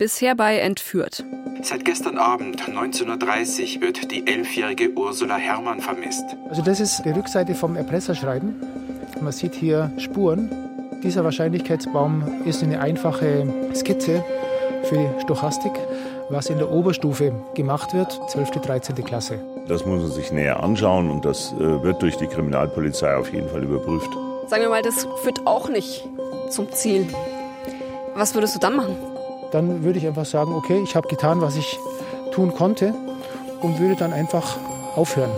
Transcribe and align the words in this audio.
Bisher 0.00 0.36
bei 0.36 0.60
Entführt. 0.60 1.24
Seit 1.60 1.84
gestern 1.84 2.18
Abend, 2.18 2.62
19.30 2.62 3.78
Uhr, 3.78 3.82
wird 3.82 4.12
die 4.12 4.24
elfjährige 4.28 4.92
Ursula 4.96 5.34
Herrmann 5.34 5.80
vermisst. 5.80 6.22
Also 6.48 6.62
das 6.62 6.78
ist 6.78 7.02
die 7.04 7.10
Rückseite 7.10 7.56
vom 7.56 7.74
Erpresserschreiben. 7.74 8.54
Man 9.20 9.32
sieht 9.32 9.56
hier 9.56 9.90
Spuren. 9.98 10.52
Dieser 11.02 11.24
Wahrscheinlichkeitsbaum 11.24 12.44
ist 12.44 12.62
eine 12.62 12.78
einfache 12.80 13.52
Skizze 13.74 14.24
für 14.84 14.98
die 14.98 15.20
Stochastik, 15.22 15.72
was 16.30 16.48
in 16.48 16.58
der 16.58 16.70
Oberstufe 16.70 17.32
gemacht 17.56 17.92
wird, 17.92 18.20
12. 18.30 18.50
13. 18.52 19.04
Klasse. 19.04 19.40
Das 19.66 19.84
muss 19.84 20.00
man 20.00 20.12
sich 20.12 20.30
näher 20.30 20.62
anschauen 20.62 21.10
und 21.10 21.24
das 21.24 21.52
äh, 21.54 21.82
wird 21.82 22.00
durch 22.02 22.16
die 22.16 22.28
Kriminalpolizei 22.28 23.16
auf 23.16 23.32
jeden 23.32 23.48
Fall 23.48 23.64
überprüft. 23.64 24.10
Sagen 24.46 24.62
wir 24.62 24.68
mal, 24.68 24.82
das 24.82 25.08
führt 25.24 25.44
auch 25.44 25.68
nicht 25.68 26.06
zum 26.50 26.70
Ziel. 26.70 27.04
Was 28.14 28.36
würdest 28.36 28.54
du 28.54 28.60
dann 28.60 28.76
machen? 28.76 28.96
Dann 29.50 29.82
würde 29.82 29.98
ich 29.98 30.06
einfach 30.06 30.26
sagen, 30.26 30.52
okay, 30.52 30.80
ich 30.82 30.94
habe 30.94 31.08
getan, 31.08 31.40
was 31.40 31.56
ich 31.56 31.78
tun 32.32 32.54
konnte 32.54 32.94
und 33.60 33.78
würde 33.78 33.96
dann 33.96 34.12
einfach 34.12 34.58
aufhören. 34.94 35.30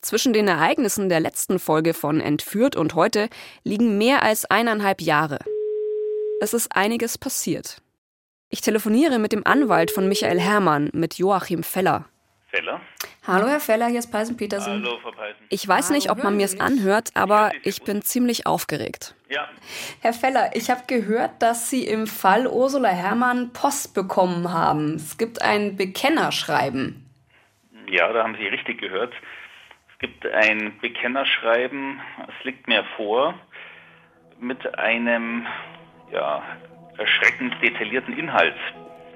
Zwischen 0.00 0.32
den 0.32 0.48
Ereignissen 0.48 1.10
der 1.10 1.20
letzten 1.20 1.58
Folge 1.58 1.92
von 1.92 2.20
Entführt 2.20 2.76
und 2.76 2.94
heute 2.94 3.28
liegen 3.62 3.98
mehr 3.98 4.22
als 4.22 4.46
eineinhalb 4.46 5.02
Jahre. 5.02 5.38
Es 6.40 6.54
ist 6.54 6.74
einiges 6.74 7.18
passiert. 7.18 7.82
Ich 8.48 8.62
telefoniere 8.62 9.18
mit 9.18 9.32
dem 9.32 9.46
Anwalt 9.46 9.90
von 9.90 10.08
Michael 10.08 10.40
Herrmann, 10.40 10.88
mit 10.94 11.14
Joachim 11.14 11.62
Feller. 11.62 12.06
Feller? 12.50 12.80
Hallo 13.26 13.46
Herr 13.46 13.60
Feller, 13.60 13.88
hier 13.88 13.98
ist 13.98 14.10
Peisen 14.10 14.36
Petersen. 14.36 14.82
Hallo, 14.82 14.98
Frau 15.02 15.10
Peisen. 15.10 15.44
Ich 15.50 15.68
weiß 15.68 15.90
nicht, 15.90 16.10
ob 16.10 16.24
man 16.24 16.36
mir 16.36 16.46
es 16.46 16.58
anhört, 16.58 17.10
aber 17.14 17.52
ich 17.62 17.82
bin 17.82 18.00
ziemlich 18.00 18.46
aufgeregt. 18.46 19.14
Ja, 19.28 19.48
Herr 20.00 20.14
Feller, 20.14 20.50
ich 20.54 20.70
habe 20.70 20.82
gehört, 20.86 21.42
dass 21.42 21.68
Sie 21.68 21.86
im 21.86 22.06
Fall 22.06 22.46
Ursula 22.46 22.88
Herrmann 22.88 23.52
Post 23.52 23.94
bekommen 23.94 24.50
haben. 24.50 24.94
Es 24.94 25.18
gibt 25.18 25.42
ein 25.42 25.76
Bekennerschreiben. 25.76 27.04
ja, 27.90 28.10
da 28.12 28.22
haben 28.22 28.36
Sie 28.36 28.46
richtig 28.46 28.80
gehört. 28.80 29.12
Es 29.92 29.98
gibt 29.98 30.24
ein 30.26 30.78
Bekennerschreiben, 30.80 32.00
es 32.28 32.44
liegt 32.44 32.66
mir 32.66 32.84
vor, 32.96 33.34
mit 34.40 34.78
einem 34.78 35.46
ja, 36.12 36.42
erschreckend 36.96 37.54
detaillierten 37.60 38.16
Inhalt. 38.16 38.56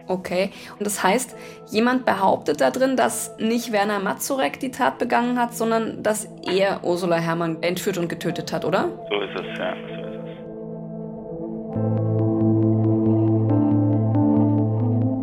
Okay, 0.06 0.50
und 0.78 0.86
das 0.86 1.02
heißt, 1.02 1.34
jemand 1.70 2.04
behauptet 2.04 2.60
da 2.60 2.70
drin, 2.70 2.96
dass 2.96 3.36
nicht 3.38 3.72
Werner 3.72 4.00
Mazurek 4.00 4.60
die 4.60 4.70
Tat 4.70 4.98
begangen 4.98 5.38
hat, 5.38 5.54
sondern 5.54 6.02
dass 6.02 6.28
er 6.46 6.84
Ursula 6.84 7.16
Herrmann 7.16 7.62
entführt 7.62 7.98
und 7.98 8.08
getötet 8.08 8.52
hat, 8.52 8.64
oder? 8.64 8.88
So 9.08 9.20
ist 9.20 9.34
es, 9.34 9.58
ja, 9.58 9.74
so 9.74 9.94
ist 9.94 9.98
es. 9.98 10.12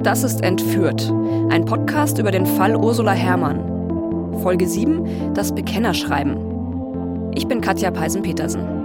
Das 0.04 0.24
ist 0.24 0.42
Entführt, 0.44 1.12
ein 1.50 1.66
Podcast 1.66 2.18
über 2.20 2.32
den 2.32 2.46
Fall 2.46 2.76
Ursula 2.76 3.12
Herrmann. 3.12 4.40
Folge 4.42 4.66
7, 4.68 5.34
das 5.34 5.54
Bekennerschreiben. 5.54 7.32
Ich 7.36 7.48
bin 7.48 7.60
Katja 7.62 7.92
Peisen-Petersen. 7.92 8.79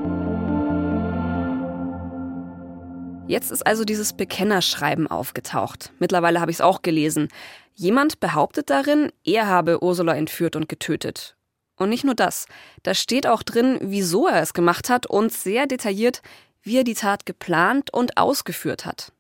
Jetzt 3.27 3.51
ist 3.51 3.67
also 3.67 3.85
dieses 3.85 4.13
Bekennerschreiben 4.13 5.07
aufgetaucht. 5.07 5.93
Mittlerweile 5.99 6.41
habe 6.41 6.51
ich 6.51 6.59
es 6.59 6.61
auch 6.61 6.83
gelesen. 6.83 7.29
Jemand 7.75 8.21
behauptet 8.21 8.69
darin, 8.69 9.11
er 9.25 9.47
habe 9.47 9.83
Ursula 9.83 10.15
entführt 10.15 10.57
und 10.57 10.69
getötet. 10.69 11.35
Und 11.77 11.89
nicht 11.89 12.05
nur 12.05 12.15
das, 12.15 12.47
da 12.83 12.95
steht 12.95 13.27
auch 13.27 13.43
drin, 13.43 13.79
wieso 13.81 14.29
er 14.29 14.43
es 14.43 14.53
gemacht 14.53 14.91
hat 14.91 15.07
und 15.07 15.33
sehr 15.33 15.67
detailliert, 15.67 16.21
wie 16.63 16.77
er 16.77 16.85
die 16.85 16.95
Tat 16.95 17.25
geplant 17.25 17.93
und 17.93 18.19
ausgeführt 18.19 18.85
hat. 18.85 19.13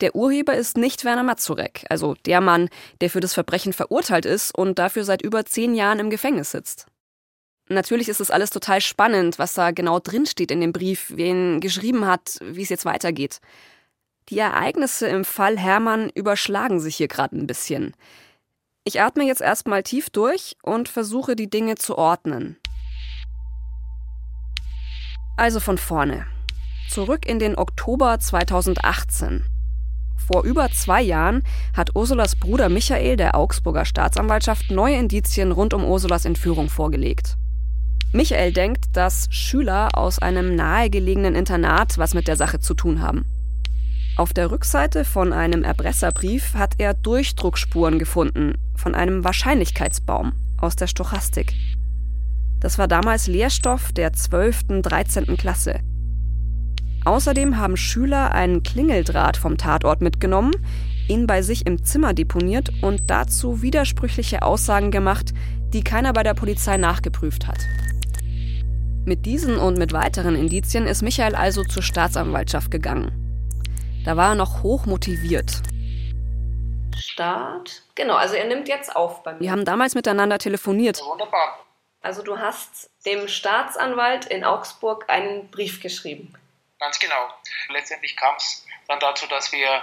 Der 0.00 0.14
Urheber 0.14 0.54
ist 0.54 0.76
nicht 0.76 1.04
Werner 1.04 1.22
Mazurek, 1.22 1.86
also 1.88 2.14
der 2.26 2.40
Mann, 2.40 2.68
der 3.00 3.08
für 3.08 3.20
das 3.20 3.32
Verbrechen 3.32 3.72
verurteilt 3.72 4.26
ist 4.26 4.54
und 4.56 4.78
dafür 4.78 5.04
seit 5.04 5.22
über 5.22 5.46
zehn 5.46 5.74
Jahren 5.74 5.98
im 5.98 6.10
Gefängnis 6.10 6.50
sitzt. 6.50 6.86
Natürlich 7.68 8.08
ist 8.08 8.20
es 8.20 8.30
alles 8.30 8.50
total 8.50 8.80
spannend, 8.80 9.38
was 9.38 9.54
da 9.54 9.70
genau 9.70 9.98
drinsteht 9.98 10.50
in 10.50 10.60
dem 10.60 10.72
Brief, 10.72 11.12
wer 11.14 11.26
ihn 11.26 11.60
geschrieben 11.60 12.06
hat, 12.06 12.38
wie 12.42 12.62
es 12.62 12.68
jetzt 12.68 12.84
weitergeht. 12.84 13.40
Die 14.28 14.38
Ereignisse 14.38 15.06
im 15.06 15.24
Fall 15.24 15.58
Hermann 15.58 16.10
überschlagen 16.14 16.80
sich 16.80 16.96
hier 16.96 17.08
gerade 17.08 17.36
ein 17.36 17.46
bisschen. 17.46 17.94
Ich 18.84 19.00
atme 19.00 19.24
jetzt 19.24 19.40
erstmal 19.40 19.82
tief 19.82 20.10
durch 20.10 20.56
und 20.62 20.88
versuche 20.88 21.36
die 21.36 21.48
Dinge 21.48 21.76
zu 21.76 21.96
ordnen. 21.96 22.58
Also 25.36 25.58
von 25.58 25.78
vorne. 25.78 26.26
Zurück 26.90 27.26
in 27.26 27.38
den 27.38 27.56
Oktober 27.56 28.18
2018. 28.18 29.44
Vor 30.26 30.44
über 30.44 30.70
zwei 30.70 31.02
Jahren 31.02 31.42
hat 31.74 31.96
Ursulas 31.96 32.36
Bruder 32.36 32.68
Michael 32.68 33.16
der 33.16 33.34
Augsburger 33.34 33.84
Staatsanwaltschaft 33.84 34.70
neue 34.70 34.96
Indizien 34.96 35.50
rund 35.50 35.74
um 35.74 35.84
Ursulas 35.84 36.24
Entführung 36.24 36.68
vorgelegt. 36.68 37.36
Michael 38.14 38.52
denkt, 38.52 38.96
dass 38.96 39.26
Schüler 39.30 39.98
aus 39.98 40.20
einem 40.20 40.54
nahegelegenen 40.54 41.34
Internat 41.34 41.98
was 41.98 42.14
mit 42.14 42.28
der 42.28 42.36
Sache 42.36 42.60
zu 42.60 42.74
tun 42.74 43.02
haben. 43.02 43.24
Auf 44.16 44.32
der 44.32 44.52
Rückseite 44.52 45.04
von 45.04 45.32
einem 45.32 45.64
Erpresserbrief 45.64 46.54
hat 46.54 46.74
er 46.78 46.94
Durchdruckspuren 46.94 47.98
gefunden 47.98 48.54
von 48.76 48.94
einem 48.94 49.24
Wahrscheinlichkeitsbaum 49.24 50.32
aus 50.58 50.76
der 50.76 50.86
Stochastik. 50.86 51.54
Das 52.60 52.78
war 52.78 52.86
damals 52.86 53.26
Lehrstoff 53.26 53.90
der 53.90 54.12
12. 54.12 54.82
13. 54.82 55.36
Klasse. 55.36 55.80
Außerdem 57.04 57.58
haben 57.58 57.76
Schüler 57.76 58.30
einen 58.30 58.62
Klingeldraht 58.62 59.36
vom 59.36 59.58
Tatort 59.58 60.02
mitgenommen, 60.02 60.52
ihn 61.08 61.26
bei 61.26 61.42
sich 61.42 61.66
im 61.66 61.82
Zimmer 61.82 62.14
deponiert 62.14 62.70
und 62.80 63.10
dazu 63.10 63.60
widersprüchliche 63.60 64.42
Aussagen 64.42 64.92
gemacht, 64.92 65.34
die 65.72 65.82
keiner 65.82 66.12
bei 66.12 66.22
der 66.22 66.34
Polizei 66.34 66.76
nachgeprüft 66.76 67.48
hat. 67.48 67.58
Mit 69.06 69.26
diesen 69.26 69.58
und 69.58 69.76
mit 69.76 69.92
weiteren 69.92 70.34
Indizien 70.34 70.86
ist 70.86 71.02
Michael 71.02 71.34
also 71.34 71.62
zur 71.62 71.82
Staatsanwaltschaft 71.82 72.70
gegangen. 72.70 73.12
Da 74.06 74.16
war 74.16 74.30
er 74.30 74.34
noch 74.34 74.62
hoch 74.62 74.86
motiviert. 74.86 75.60
Start. 76.96 77.82
Genau, 77.96 78.14
also 78.14 78.34
er 78.34 78.46
nimmt 78.46 78.66
jetzt 78.66 78.96
auf 78.96 79.22
bei 79.22 79.34
mir. 79.34 79.40
Wir 79.40 79.50
haben 79.50 79.66
damals 79.66 79.94
miteinander 79.94 80.38
telefoniert. 80.38 81.02
Wunderbar. 81.04 81.58
Also 82.00 82.22
du 82.22 82.38
hast 82.38 82.88
dem 83.04 83.28
Staatsanwalt 83.28 84.24
in 84.24 84.42
Augsburg 84.42 85.04
einen 85.08 85.50
Brief 85.50 85.82
geschrieben. 85.82 86.32
Ganz 86.80 86.98
genau. 86.98 87.28
Letztendlich 87.68 88.16
kam 88.16 88.34
es 88.36 88.64
dann 88.88 89.00
dazu, 89.00 89.26
dass 89.26 89.52
wir 89.52 89.82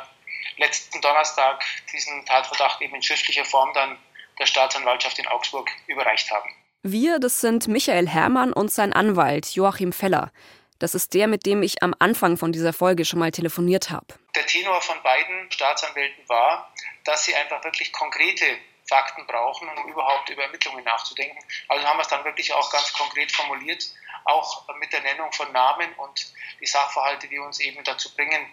letzten 0.58 1.00
Donnerstag 1.00 1.64
diesen 1.94 2.26
Tatverdacht 2.26 2.82
eben 2.82 2.96
in 2.96 3.03
schriftlicher 3.03 3.46
Form 3.46 3.72
dann 3.76 4.00
der 4.40 4.48
Staatsanwaltschaft 4.48 5.20
in 5.20 5.28
Augsburg 5.28 5.70
überreicht 5.86 6.32
haben. 6.32 6.50
Wir, 6.84 7.19
das 7.19 7.42
sind 7.42 7.68
Michael 7.68 8.08
Herrmann 8.08 8.53
und 8.53 8.72
sein 8.72 8.92
Anwalt 8.92 9.53
Joachim 9.53 9.94
Feller. 9.94 10.31
Das 10.80 10.96
ist 10.96 11.14
der, 11.14 11.28
mit 11.28 11.46
dem 11.46 11.62
ich 11.62 11.84
am 11.84 11.94
Anfang 12.00 12.38
von 12.38 12.52
dieser 12.52 12.74
Folge 12.74 13.06
schon 13.06 13.19
mal 13.19 13.30
telefoniert 13.30 13.92
habe. 13.92 14.08
Der 14.36 14.47
Tenor 14.47 14.81
von 14.81 14.96
beiden 15.03 15.52
Staatsanwälten 15.52 16.28
war, 16.28 16.74
dass 17.03 17.25
sie 17.25 17.36
einfach 17.36 17.64
wirklich 17.64 17.94
konkrete 17.94 18.46
Fakten 18.90 19.28
brauchen, 19.28 19.70
um 19.70 19.91
überhaupt 19.91 20.28
über 20.31 20.41
Ermittlungen 20.41 20.84
nachzudenken. 20.84 21.38
Also 21.68 21.86
haben 21.86 21.97
wir 21.97 22.02
es 22.02 22.08
dann 22.08 22.25
wirklich 22.25 22.52
auch 22.52 22.72
ganz 22.72 22.91
konkret 22.94 23.31
formuliert, 23.31 23.86
auch 24.25 24.68
mit 24.80 24.91
der 24.91 25.02
Nennung 25.02 25.31
von 25.34 25.52
Namen 25.52 25.94
und 25.97 26.34
die 26.59 26.66
Sachverhalte, 26.66 27.28
die 27.28 27.38
uns 27.38 27.59
eben 27.59 27.84
dazu 27.84 28.12
bringen, 28.16 28.47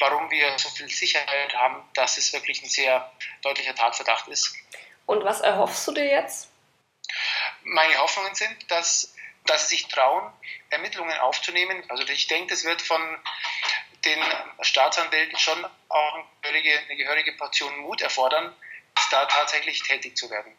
warum 0.00 0.30
wir 0.30 0.58
so 0.58 0.70
viel 0.70 0.88
Sicherheit 0.88 1.54
haben, 1.54 1.82
dass 1.92 2.16
es 2.16 2.32
wirklich 2.32 2.62
ein 2.62 2.70
sehr 2.70 3.12
deutlicher 3.42 3.74
Tatverdacht 3.74 4.28
ist. 4.28 4.54
Und 5.04 5.24
was 5.24 5.42
erhoffst 5.42 5.86
du 5.86 5.92
dir 5.92 6.06
jetzt? 6.06 6.48
Meine 7.68 7.98
Hoffnungen 7.98 8.34
sind, 8.34 8.70
dass, 8.70 9.12
dass 9.44 9.68
sie 9.68 9.76
sich 9.76 9.88
trauen, 9.88 10.32
Ermittlungen 10.70 11.18
aufzunehmen. 11.18 11.82
Also 11.88 12.04
ich 12.04 12.28
denke, 12.28 12.50
das 12.50 12.64
wird 12.64 12.80
von 12.80 13.00
den 14.04 14.18
Staatsanwälten 14.60 15.36
schon 15.36 15.64
auch 15.88 16.14
eine 16.14 16.24
gehörige, 16.42 16.78
eine 16.88 16.96
gehörige 16.96 17.32
Portion 17.32 17.76
Mut 17.78 18.02
erfordern, 18.02 18.54
da 19.10 19.26
tatsächlich 19.26 19.82
tätig 19.82 20.16
zu 20.16 20.30
werden. 20.30 20.52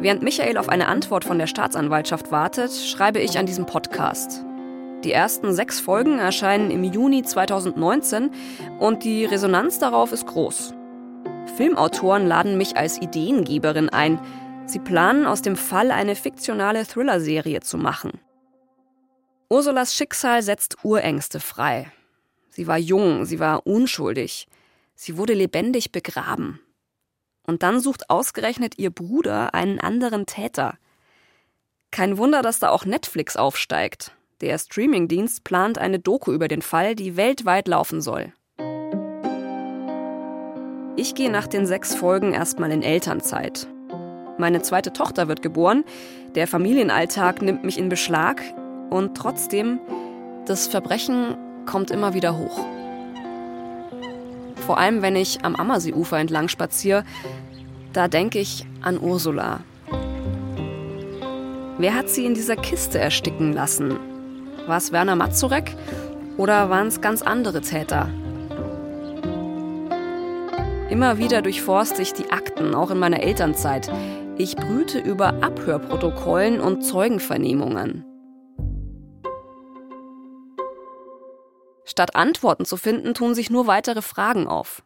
Während 0.00 0.22
Michael 0.22 0.58
auf 0.58 0.68
eine 0.68 0.88
Antwort 0.88 1.24
von 1.24 1.38
der 1.38 1.46
Staatsanwaltschaft 1.46 2.30
wartet, 2.30 2.70
schreibe 2.70 3.20
ich 3.20 3.38
an 3.38 3.46
diesem 3.46 3.64
Podcast. 3.64 4.42
Die 5.02 5.12
ersten 5.12 5.54
sechs 5.54 5.80
Folgen 5.80 6.18
erscheinen 6.18 6.70
im 6.70 6.84
Juni 6.84 7.22
2019 7.22 8.30
und 8.80 9.02
die 9.02 9.24
Resonanz 9.24 9.78
darauf 9.78 10.12
ist 10.12 10.26
groß. 10.26 10.74
Filmautoren 11.56 12.26
laden 12.26 12.58
mich 12.58 12.76
als 12.76 13.00
Ideengeberin 13.00 13.88
ein. 13.88 14.18
Sie 14.66 14.78
planen 14.78 15.26
aus 15.26 15.42
dem 15.42 15.56
Fall 15.56 15.90
eine 15.90 16.16
fiktionale 16.16 16.86
Thriller-Serie 16.86 17.60
zu 17.60 17.76
machen. 17.76 18.20
Ursulas 19.48 19.94
Schicksal 19.94 20.42
setzt 20.42 20.84
Urängste 20.84 21.38
frei. 21.38 21.92
Sie 22.50 22.66
war 22.66 22.78
jung, 22.78 23.24
sie 23.26 23.38
war 23.38 23.66
unschuldig. 23.66 24.46
Sie 24.94 25.16
wurde 25.16 25.34
lebendig 25.34 25.92
begraben. 25.92 26.60
Und 27.46 27.62
dann 27.62 27.80
sucht 27.80 28.08
ausgerechnet 28.08 28.78
ihr 28.78 28.90
Bruder 28.90 29.54
einen 29.54 29.80
anderen 29.80 30.24
Täter. 30.24 30.78
Kein 31.90 32.16
Wunder, 32.16 32.42
dass 32.42 32.58
da 32.58 32.70
auch 32.70 32.86
Netflix 32.86 33.36
aufsteigt. 33.36 34.12
Der 34.40 34.58
Streamingdienst 34.58 35.44
plant 35.44 35.78
eine 35.78 35.98
Doku 35.98 36.32
über 36.32 36.48
den 36.48 36.62
Fall, 36.62 36.94
die 36.94 37.16
weltweit 37.16 37.68
laufen 37.68 38.00
soll. 38.00 38.32
Ich 40.96 41.14
gehe 41.14 41.30
nach 41.30 41.46
den 41.46 41.66
sechs 41.66 41.94
Folgen 41.94 42.32
erstmal 42.32 42.72
in 42.72 42.82
Elternzeit. 42.82 43.68
Meine 44.36 44.62
zweite 44.62 44.92
Tochter 44.92 45.28
wird 45.28 45.42
geboren, 45.42 45.84
der 46.34 46.48
Familienalltag 46.48 47.40
nimmt 47.40 47.62
mich 47.62 47.78
in 47.78 47.88
Beschlag 47.88 48.42
und 48.90 49.16
trotzdem, 49.16 49.78
das 50.46 50.66
Verbrechen 50.66 51.36
kommt 51.66 51.90
immer 51.90 52.14
wieder 52.14 52.36
hoch. 52.36 52.64
Vor 54.66 54.78
allem, 54.78 55.02
wenn 55.02 55.14
ich 55.14 55.44
am 55.44 55.54
Ammerseeufer 55.54 56.18
entlang 56.18 56.48
spaziere, 56.48 57.04
da 57.92 58.08
denke 58.08 58.40
ich 58.40 58.66
an 58.82 58.98
Ursula. 58.98 59.60
Wer 61.78 61.94
hat 61.94 62.08
sie 62.08 62.24
in 62.24 62.34
dieser 62.34 62.56
Kiste 62.56 62.98
ersticken 62.98 63.52
lassen? 63.52 63.96
War 64.66 64.78
es 64.78 64.90
Werner 64.90 65.16
Mazurek 65.16 65.76
oder 66.36 66.70
waren 66.70 66.88
es 66.88 67.00
ganz 67.00 67.22
andere 67.22 67.60
Täter? 67.60 68.08
Immer 70.90 71.18
wieder 71.18 71.42
durchforste 71.42 72.02
ich 72.02 72.12
die 72.12 72.30
Akten, 72.30 72.74
auch 72.74 72.90
in 72.90 72.98
meiner 72.98 73.22
Elternzeit. 73.22 73.90
Ich 74.36 74.56
brüte 74.56 74.98
über 74.98 75.44
Abhörprotokollen 75.44 76.60
und 76.60 76.82
Zeugenvernehmungen. 76.82 78.04
Statt 81.84 82.16
Antworten 82.16 82.64
zu 82.64 82.76
finden, 82.76 83.14
tun 83.14 83.36
sich 83.36 83.50
nur 83.50 83.68
weitere 83.68 84.02
Fragen 84.02 84.48
auf. 84.48 84.82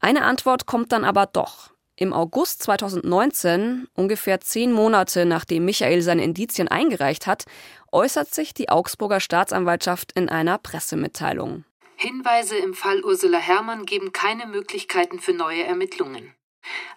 Eine 0.00 0.24
Antwort 0.24 0.66
kommt 0.66 0.90
dann 0.90 1.04
aber 1.04 1.26
doch. 1.26 1.70
Im 1.94 2.12
August 2.12 2.64
2019, 2.64 3.86
ungefähr 3.94 4.40
zehn 4.40 4.72
Monate 4.72 5.24
nachdem 5.24 5.64
Michael 5.64 6.02
seine 6.02 6.24
Indizien 6.24 6.66
eingereicht 6.66 7.28
hat, 7.28 7.44
äußert 7.92 8.34
sich 8.34 8.52
die 8.54 8.70
Augsburger 8.70 9.20
Staatsanwaltschaft 9.20 10.10
in 10.12 10.28
einer 10.28 10.58
Pressemitteilung. 10.58 11.64
Hinweise 11.94 12.56
im 12.56 12.74
Fall 12.74 13.04
Ursula 13.04 13.38
Herrmann 13.38 13.86
geben 13.86 14.12
keine 14.12 14.46
Möglichkeiten 14.46 15.20
für 15.20 15.32
neue 15.32 15.62
Ermittlungen. 15.62 16.34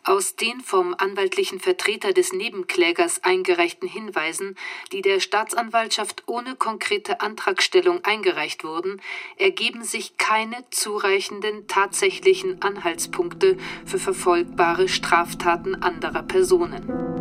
Aus 0.04 0.36
den 0.36 0.62
vom 0.62 0.96
anwaltlichen 0.98 1.60
Vertreter 1.60 2.14
des 2.14 2.34
Nebenklägers 2.34 3.24
eingereichten 3.24 3.88
Hinweisen, 3.88 4.56
die 4.92 5.02
der 5.02 5.20
Staatsanwaltschaft 5.20 6.24
ohne 6.26 6.56
konkrete 6.56 7.22
Antragstellung 7.22 8.04
eingereicht 8.04 8.64
wurden, 8.64 9.02
ergeben 9.38 9.84
sich 9.84 10.18
keine 10.18 10.58
zureichenden 10.72 11.68
tatsächlichen 11.68 12.62
Anhaltspunkte 12.62 13.58
für 13.86 14.00
verfolgbare 14.00 14.88
Straftaten 14.88 15.76
anderer 15.76 16.24
Personen. 16.24 17.20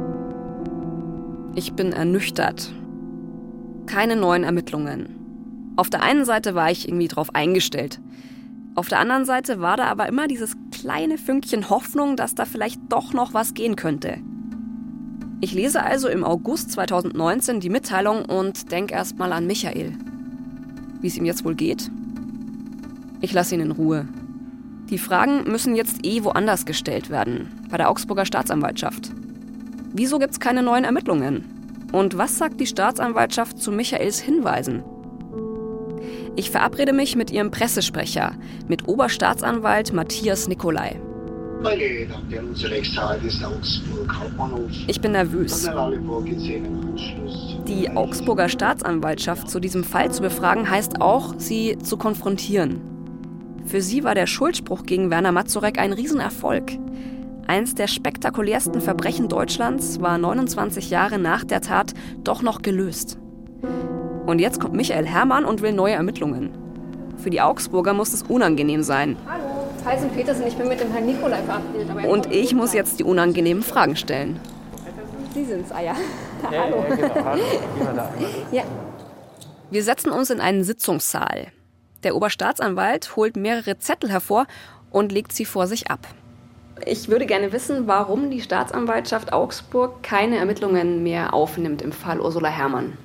Ich 1.54 1.72
bin 1.72 1.92
ernüchtert. 1.92 2.72
Keine 3.86 4.16
neuen 4.16 4.44
Ermittlungen. 4.44 5.74
Auf 5.76 5.90
der 5.90 6.02
einen 6.02 6.24
Seite 6.24 6.54
war 6.54 6.70
ich 6.70 6.88
irgendwie 6.88 7.08
drauf 7.08 7.34
eingestellt. 7.34 8.00
Auf 8.78 8.86
der 8.86 9.00
anderen 9.00 9.25
Seite 9.25 9.60
war 9.60 9.76
da 9.76 9.86
aber 9.86 10.06
immer 10.06 10.28
dieses 10.28 10.56
kleine 10.70 11.19
Fünkchen 11.19 11.69
Hoffnung, 11.69 12.14
dass 12.14 12.36
da 12.36 12.44
vielleicht 12.44 12.80
doch 12.88 13.12
noch 13.12 13.34
was 13.34 13.54
gehen 13.54 13.75
könnte. 13.75 14.19
Ich 15.40 15.52
lese 15.52 15.82
also 15.82 16.06
im 16.06 16.22
August 16.22 16.70
2019 16.70 17.58
die 17.58 17.70
Mitteilung 17.70 18.25
und 18.25 18.70
denke 18.70 18.94
erstmal 18.94 19.32
an 19.32 19.48
Michael. 19.48 19.94
Wie 21.00 21.08
es 21.08 21.16
ihm 21.16 21.25
jetzt 21.25 21.44
wohl 21.44 21.56
geht? 21.56 21.90
Ich 23.20 23.32
lasse 23.32 23.56
ihn 23.56 23.62
in 23.62 23.72
Ruhe. 23.72 24.06
Die 24.90 24.98
Fragen 24.98 25.50
müssen 25.50 25.74
jetzt 25.74 26.06
eh 26.06 26.22
woanders 26.22 26.64
gestellt 26.64 27.10
werden, 27.10 27.48
bei 27.70 27.78
der 27.78 27.90
Augsburger 27.90 28.26
Staatsanwaltschaft. 28.26 29.10
Wieso 29.92 30.20
gibt 30.20 30.34
es 30.34 30.38
keine 30.38 30.62
neuen 30.62 30.84
Ermittlungen? 30.84 31.88
Und 31.90 32.16
was 32.16 32.38
sagt 32.38 32.60
die 32.60 32.66
Staatsanwaltschaft 32.66 33.58
zu 33.58 33.72
Michaels 33.72 34.20
Hinweisen? 34.20 34.84
Ich 36.38 36.52
verabrede 36.52 36.93
mich 36.93 37.17
mit 37.17 37.32
ihrem 37.32 37.50
Pressesprecher, 37.50 38.31
mit 38.69 38.87
Oberstaatsanwalt 38.87 39.93
Matthias 39.93 40.46
Nikolai. 40.46 41.00
Ich 44.87 45.00
bin 45.00 45.12
nervös. 45.12 45.69
Die 47.67 47.90
Augsburger 47.90 48.49
Staatsanwaltschaft 48.49 49.50
zu 49.50 49.58
diesem 49.58 49.82
Fall 49.82 50.12
zu 50.12 50.23
befragen, 50.23 50.70
heißt 50.70 51.00
auch, 51.00 51.35
sie 51.38 51.76
zu 51.82 51.96
konfrontieren. 51.96 52.82
Für 53.64 53.82
sie 53.82 54.05
war 54.05 54.14
der 54.14 54.29
Schuldspruch 54.29 54.84
gegen 54.84 55.11
Werner 55.11 55.32
Mazurek 55.32 55.81
ein 55.81 55.93
Riesenerfolg. 55.93 56.70
Eins 57.49 57.75
der 57.75 57.88
spektakulärsten 57.88 58.81
Verbrechen 58.81 59.29
Deutschlands 59.29 60.00
war 60.00 60.17
29 60.19 60.88
Jahre 60.88 61.19
nach 61.19 61.43
der 61.43 61.62
Tat 61.62 61.94
doch 62.23 62.43
noch 62.43 62.62
gelöst. 62.62 63.19
Und 64.28 64.40
jetzt 64.40 64.60
kommt 64.60 64.75
Michael 64.75 65.06
Herrmann 65.06 65.46
und 65.46 65.62
will 65.62 65.72
neue 65.72 65.94
Ermittlungen. 65.94 66.50
Für 67.16 67.30
die 67.30 67.40
Augsburger 67.40 67.94
muss 67.94 68.12
es 68.12 68.25
unangenehm 68.25 68.82
sein. 68.82 69.16
Hallo, 69.26 69.66
Heisen 69.86 70.10
Petersen, 70.10 70.46
ich 70.46 70.54
bin 70.54 70.69
mit 70.69 70.80
dem 70.80 70.92
Herrn 70.92 71.06
Nikolai 71.06 71.40
verabredet. 71.40 72.06
Und 72.06 72.30
ich 72.30 72.54
muss 72.54 72.75
jetzt 72.75 72.98
die 72.98 73.04
unangenehmen 73.04 73.62
Fragen 73.62 73.96
stellen. 73.96 74.38
Sie 75.32 75.46
sind's, 75.46 75.72
ah 75.72 75.80
ja. 75.80 75.96
Ja, 76.52 76.60
Hallo. 76.62 76.84
Ja, 76.90 76.94
genau. 76.94 77.25
Hallo. 77.25 77.42
Gehen 77.42 77.86
wir 77.86 77.92
da. 77.94 78.12
Ja. 78.52 78.64
Wir 79.70 79.82
setzen 79.82 80.10
uns 80.10 80.28
in 80.28 80.40
einen 80.40 80.62
Sitzungssaal. 80.62 81.46
Der 82.02 82.14
Oberstaatsanwalt 82.14 83.16
holt 83.16 83.34
mehrere 83.34 83.78
Zettel 83.78 84.10
hervor 84.10 84.46
und 84.90 85.10
legt 85.10 85.32
sie 85.32 85.46
vor 85.46 85.66
sich 85.66 85.90
ab. 85.90 86.06
Ich 86.84 87.08
würde 87.08 87.24
gerne 87.24 87.50
wissen, 87.52 87.86
warum 87.86 88.31
die 88.31 88.42
Staatsanwaltschaft 88.42 89.32
Augsburg 89.32 90.02
keine 90.02 90.36
Ermittlungen 90.36 91.02
mehr 91.02 91.32
aufnimmt 91.32 91.81
im 91.81 91.92
Fall 91.92 92.20
Ursula 92.20 92.50
Herrmann. 92.50 92.98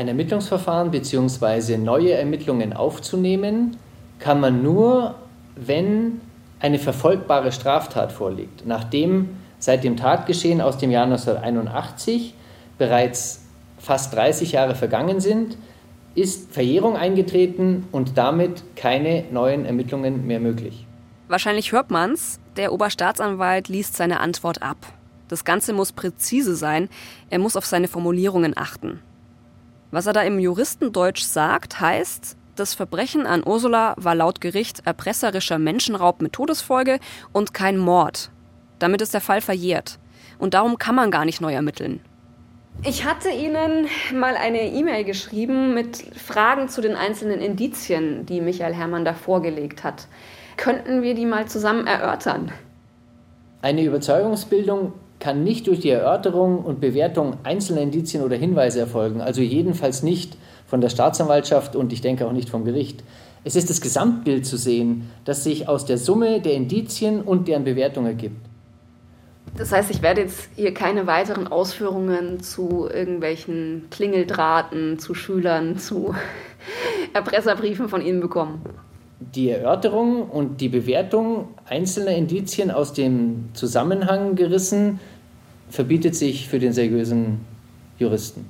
Ein 0.00 0.08
Ermittlungsverfahren 0.08 0.90
bzw. 0.92 1.76
neue 1.76 2.12
Ermittlungen 2.12 2.72
aufzunehmen, 2.72 3.76
kann 4.18 4.40
man 4.40 4.62
nur, 4.62 5.16
wenn 5.56 6.22
eine 6.58 6.78
verfolgbare 6.78 7.52
Straftat 7.52 8.10
vorliegt. 8.10 8.66
Nachdem 8.66 9.28
seit 9.58 9.84
dem 9.84 9.98
Tatgeschehen 9.98 10.62
aus 10.62 10.78
dem 10.78 10.90
Jahr 10.90 11.04
1981 11.04 12.32
bereits 12.78 13.42
fast 13.76 14.14
30 14.14 14.52
Jahre 14.52 14.74
vergangen 14.74 15.20
sind, 15.20 15.58
ist 16.14 16.50
Verjährung 16.50 16.96
eingetreten 16.96 17.86
und 17.92 18.16
damit 18.16 18.62
keine 18.76 19.24
neuen 19.30 19.66
Ermittlungen 19.66 20.26
mehr 20.26 20.40
möglich. 20.40 20.86
Wahrscheinlich 21.28 21.72
hört 21.72 21.90
man's, 21.90 22.40
der 22.56 22.72
Oberstaatsanwalt 22.72 23.68
liest 23.68 23.98
seine 23.98 24.20
Antwort 24.20 24.62
ab. 24.62 24.78
Das 25.28 25.44
Ganze 25.44 25.74
muss 25.74 25.92
präzise 25.92 26.56
sein, 26.56 26.88
er 27.28 27.38
muss 27.38 27.54
auf 27.54 27.66
seine 27.66 27.86
Formulierungen 27.86 28.56
achten. 28.56 29.00
Was 29.90 30.06
er 30.06 30.12
da 30.12 30.22
im 30.22 30.38
Juristendeutsch 30.38 31.22
sagt, 31.22 31.80
heißt, 31.80 32.36
das 32.54 32.74
Verbrechen 32.74 33.26
an 33.26 33.42
Ursula 33.44 33.94
war 33.96 34.14
laut 34.14 34.40
Gericht 34.40 34.82
erpresserischer 34.84 35.58
Menschenraub 35.58 36.22
mit 36.22 36.32
Todesfolge 36.32 37.00
und 37.32 37.54
kein 37.54 37.76
Mord. 37.76 38.30
Damit 38.78 39.02
ist 39.02 39.14
der 39.14 39.20
Fall 39.20 39.40
verjährt. 39.40 39.98
Und 40.38 40.54
darum 40.54 40.78
kann 40.78 40.94
man 40.94 41.10
gar 41.10 41.24
nicht 41.24 41.40
neu 41.40 41.52
ermitteln. 41.52 42.00
Ich 42.82 43.04
hatte 43.04 43.30
Ihnen 43.30 43.88
mal 44.14 44.36
eine 44.36 44.72
E-Mail 44.72 45.04
geschrieben 45.04 45.74
mit 45.74 45.96
Fragen 46.16 46.68
zu 46.68 46.80
den 46.80 46.94
einzelnen 46.94 47.40
Indizien, 47.40 48.24
die 48.26 48.40
Michael 48.40 48.74
Herrmann 48.74 49.04
da 49.04 49.12
vorgelegt 49.12 49.84
hat. 49.84 50.06
Könnten 50.56 51.02
wir 51.02 51.14
die 51.14 51.26
mal 51.26 51.46
zusammen 51.46 51.86
erörtern? 51.86 52.52
Eine 53.60 53.82
Überzeugungsbildung 53.82 54.92
kann 55.20 55.44
nicht 55.44 55.66
durch 55.66 55.80
die 55.80 55.90
Erörterung 55.90 56.64
und 56.64 56.80
Bewertung 56.80 57.36
einzelner 57.44 57.82
Indizien 57.82 58.24
oder 58.24 58.36
Hinweise 58.36 58.80
erfolgen, 58.80 59.20
also 59.20 59.40
jedenfalls 59.40 60.02
nicht 60.02 60.36
von 60.66 60.80
der 60.80 60.88
Staatsanwaltschaft 60.88 61.76
und 61.76 61.92
ich 61.92 62.00
denke 62.00 62.26
auch 62.26 62.32
nicht 62.32 62.50
vom 62.50 62.64
Gericht. 62.64 63.04
Es 63.44 63.56
ist 63.56 63.70
das 63.70 63.80
Gesamtbild 63.80 64.44
zu 64.44 64.56
sehen, 64.56 65.10
das 65.24 65.44
sich 65.44 65.68
aus 65.68 65.86
der 65.86 65.98
Summe 65.98 66.40
der 66.40 66.54
Indizien 66.54 67.22
und 67.22 67.48
deren 67.48 67.64
Bewertung 67.64 68.06
ergibt. 68.06 68.36
Das 69.56 69.72
heißt, 69.72 69.90
ich 69.90 70.02
werde 70.02 70.22
jetzt 70.22 70.48
hier 70.56 70.72
keine 70.72 71.06
weiteren 71.06 71.48
Ausführungen 71.48 72.40
zu 72.40 72.88
irgendwelchen 72.92 73.86
Klingeldrahten, 73.90 74.98
zu 74.98 75.14
Schülern, 75.14 75.78
zu 75.78 76.14
Erpresserbriefen 77.14 77.88
von 77.88 78.00
Ihnen 78.00 78.20
bekommen. 78.20 78.62
Die 79.34 79.50
Erörterung 79.50 80.30
und 80.30 80.60
die 80.60 80.68
Bewertung 80.68 81.48
einzelner 81.68 82.12
Indizien 82.12 82.70
aus 82.70 82.92
dem 82.92 83.50
Zusammenhang 83.52 84.34
gerissen 84.34 84.98
verbietet 85.70 86.14
sich 86.14 86.48
für 86.48 86.58
den 86.58 86.72
seriösen 86.72 87.40
Juristen. 87.98 88.46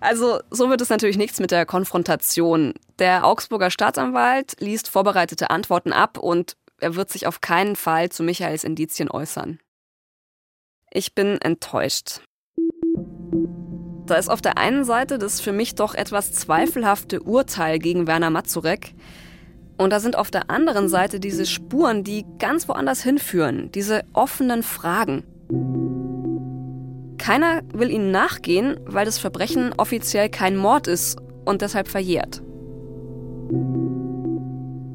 Also 0.00 0.40
so 0.50 0.68
wird 0.68 0.80
es 0.80 0.90
natürlich 0.90 1.16
nichts 1.16 1.40
mit 1.40 1.50
der 1.50 1.66
Konfrontation. 1.66 2.74
Der 2.98 3.24
Augsburger 3.26 3.70
Staatsanwalt 3.70 4.56
liest 4.60 4.88
vorbereitete 4.88 5.50
Antworten 5.50 5.92
ab 5.92 6.18
und 6.18 6.56
er 6.78 6.94
wird 6.94 7.10
sich 7.10 7.26
auf 7.26 7.40
keinen 7.40 7.76
Fall 7.76 8.10
zu 8.10 8.22
Michaels 8.22 8.64
Indizien 8.64 9.10
äußern. 9.10 9.58
Ich 10.92 11.14
bin 11.14 11.40
enttäuscht. 11.40 12.20
Da 14.06 14.14
ist 14.14 14.28
auf 14.28 14.40
der 14.40 14.56
einen 14.58 14.84
Seite 14.84 15.18
das 15.18 15.40
für 15.40 15.52
mich 15.52 15.74
doch 15.74 15.94
etwas 15.94 16.32
zweifelhafte 16.32 17.22
Urteil 17.22 17.78
gegen 17.78 18.06
Werner 18.06 18.30
Mazurek. 18.30 18.94
Und 19.78 19.90
da 19.90 20.00
sind 20.00 20.16
auf 20.16 20.30
der 20.30 20.48
anderen 20.48 20.88
Seite 20.88 21.18
diese 21.18 21.44
Spuren, 21.44 22.04
die 22.04 22.24
ganz 22.38 22.68
woanders 22.68 23.02
hinführen, 23.02 23.70
diese 23.72 24.04
offenen 24.12 24.62
Fragen. 24.62 25.24
Keiner 27.26 27.62
will 27.72 27.90
ihnen 27.90 28.12
nachgehen, 28.12 28.78
weil 28.84 29.04
das 29.04 29.18
Verbrechen 29.18 29.74
offiziell 29.76 30.28
kein 30.28 30.56
Mord 30.56 30.86
ist 30.86 31.18
und 31.44 31.60
deshalb 31.60 31.88
verjährt. 31.88 32.40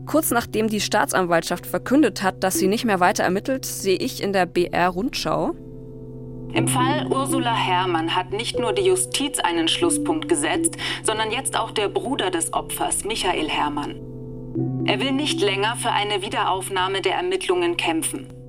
Kurz 0.05 0.31
nachdem 0.31 0.69
die 0.69 0.79
Staatsanwaltschaft 0.79 1.65
verkündet 1.65 2.23
hat, 2.23 2.41
dass 2.41 2.53
sie 2.53 2.67
nicht 2.67 2.85
mehr 2.85 3.01
weiter 3.01 3.25
ermittelt, 3.25 3.65
sehe 3.65 3.97
ich 3.97 4.23
in 4.23 4.31
der 4.31 4.45
BR 4.45 4.87
Rundschau. 4.87 5.51
Im 6.53 6.69
Fall 6.69 7.05
Ursula 7.07 7.53
Herrmann 7.53 8.15
hat 8.15 8.31
nicht 8.31 8.57
nur 8.57 8.71
die 8.71 8.83
Justiz 8.83 9.39
einen 9.39 9.67
Schlusspunkt 9.67 10.29
gesetzt, 10.29 10.77
sondern 11.03 11.31
jetzt 11.31 11.59
auch 11.59 11.71
der 11.71 11.89
Bruder 11.89 12.31
des 12.31 12.53
Opfers, 12.53 13.03
Michael 13.03 13.49
Herrmann. 13.49 13.99
Er 14.85 15.01
will 15.01 15.11
nicht 15.11 15.41
länger 15.41 15.75
für 15.75 15.91
eine 15.91 16.21
Wiederaufnahme 16.21 17.01
der 17.01 17.15
Ermittlungen 17.15 17.75
kämpfen. 17.75 18.40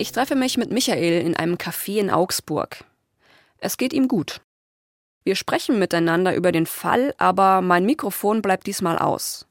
Ich 0.00 0.12
treffe 0.12 0.34
mich 0.34 0.56
mit 0.56 0.70
Michael 0.70 1.20
in 1.20 1.36
einem 1.36 1.56
Café 1.56 1.98
in 1.98 2.08
Augsburg. 2.08 2.84
Es 3.58 3.76
geht 3.76 3.92
ihm 3.92 4.08
gut. 4.08 4.40
Wir 5.24 5.36
sprechen 5.36 5.78
miteinander 5.78 6.34
über 6.34 6.52
den 6.52 6.64
Fall, 6.64 7.14
aber 7.18 7.60
mein 7.60 7.84
Mikrofon 7.84 8.40
bleibt 8.40 8.66
diesmal 8.66 8.96
aus. 8.96 9.46